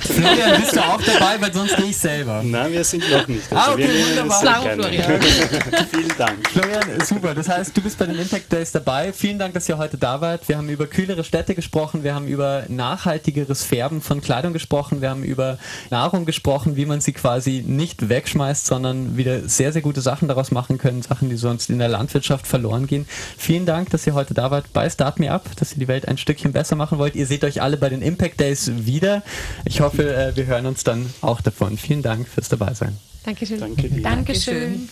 Florian, 0.00 0.60
bist 0.60 0.76
du 0.76 0.80
auch 0.80 1.00
dabei, 1.00 1.40
weil 1.40 1.52
sonst 1.52 1.76
gehe 1.76 1.86
ich 1.86 1.96
selber. 1.96 2.42
Nein, 2.42 2.72
wir 2.72 2.84
sind 2.84 3.10
noch 3.10 3.26
nicht. 3.28 3.52
Ah, 3.52 3.72
okay, 3.72 3.88
wunderbar. 4.08 4.42
Bravo, 4.42 4.90
gerne. 4.90 5.20
Vielen 5.90 6.16
Dank. 6.18 6.48
Florian, 6.50 7.00
super. 7.04 7.34
Das 7.34 7.48
heißt, 7.48 7.76
du 7.76 7.80
bist 7.80 7.98
bei 7.98 8.06
den 8.06 8.18
Impact 8.18 8.52
Days 8.52 8.72
dabei. 8.72 9.12
Vielen 9.12 9.38
Dank, 9.38 9.54
dass 9.54 9.68
ihr 9.68 9.78
heute 9.78 9.96
da 9.96 10.20
wart. 10.20 10.48
Wir 10.48 10.56
haben 10.56 10.68
über 10.68 10.86
kühlere 10.86 11.24
Städte 11.24 11.54
gesprochen, 11.54 12.02
wir 12.02 12.14
haben 12.14 12.26
über 12.26 12.64
nachhaltigeres 12.68 13.64
Färben 13.64 14.00
von 14.00 14.20
Kleidung 14.20 14.52
gesprochen, 14.52 15.00
wir 15.00 15.10
haben 15.10 15.22
über 15.22 15.58
Nahrung 15.90 16.24
gesprochen, 16.24 16.76
wie 16.76 16.86
man 16.86 17.00
sie 17.00 17.12
quasi 17.12 17.64
nicht 17.66 18.08
wegschmeißt, 18.08 18.66
sondern 18.66 19.16
wieder 19.16 19.48
sehr, 19.48 19.72
sehr 19.72 19.82
gute 19.82 20.00
Sachen 20.00 20.28
daraus 20.28 20.50
machen 20.50 20.78
können, 20.78 21.02
Sachen, 21.02 21.30
die 21.30 21.36
sonst 21.36 21.70
in 21.70 21.78
der 21.78 21.88
Landwirtschaft 21.88 22.46
verloren 22.46 22.86
gehen. 22.86 23.06
Vielen 23.36 23.66
Dank, 23.66 23.90
dass 23.90 24.06
ihr 24.06 24.14
heute 24.14 24.34
da 24.34 24.50
wart 24.50 24.72
bei 24.72 24.88
Start 24.90 25.18
Me 25.18 25.30
Up, 25.30 25.44
dass 25.56 25.72
ihr 25.72 25.78
die 25.78 25.88
Welt 25.88 26.08
ein 26.08 26.18
Stückchen 26.18 26.52
besser 26.52 26.76
machen 26.76 26.95
wollt. 26.98 27.14
Ihr 27.14 27.26
seht 27.26 27.44
euch 27.44 27.62
alle 27.62 27.76
bei 27.76 27.88
den 27.88 28.02
Impact 28.02 28.40
Days 28.40 28.70
wieder. 28.86 29.22
Ich 29.64 29.80
hoffe, 29.80 30.14
äh, 30.14 30.36
wir 30.36 30.46
hören 30.46 30.66
uns 30.66 30.84
dann 30.84 31.12
auch 31.20 31.40
davon. 31.40 31.78
Vielen 31.78 32.02
Dank 32.02 32.28
fürs 32.28 32.48
Dabeisein. 32.48 32.96
Dankeschön. 33.24 33.60
Danke 33.60 33.88
dir. 33.88 34.02
Dankeschön. 34.02 34.88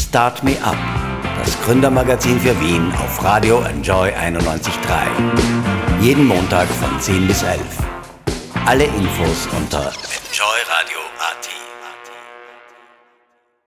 Start 0.00 0.42
Me 0.42 0.56
Up, 0.62 0.76
das 1.44 1.60
Gründermagazin 1.62 2.40
für 2.40 2.58
Wien 2.60 2.92
auf 2.92 3.22
Radio 3.22 3.60
Enjoy 3.62 4.10
91.3. 4.10 4.70
Jeden 6.02 6.26
Montag 6.26 6.68
von 6.68 7.00
10 7.00 7.26
bis 7.26 7.42
11. 7.42 7.60
Alle 8.66 8.84
Infos 8.84 9.48
unter 9.56 9.92
enjoyradio.at. 10.30 10.79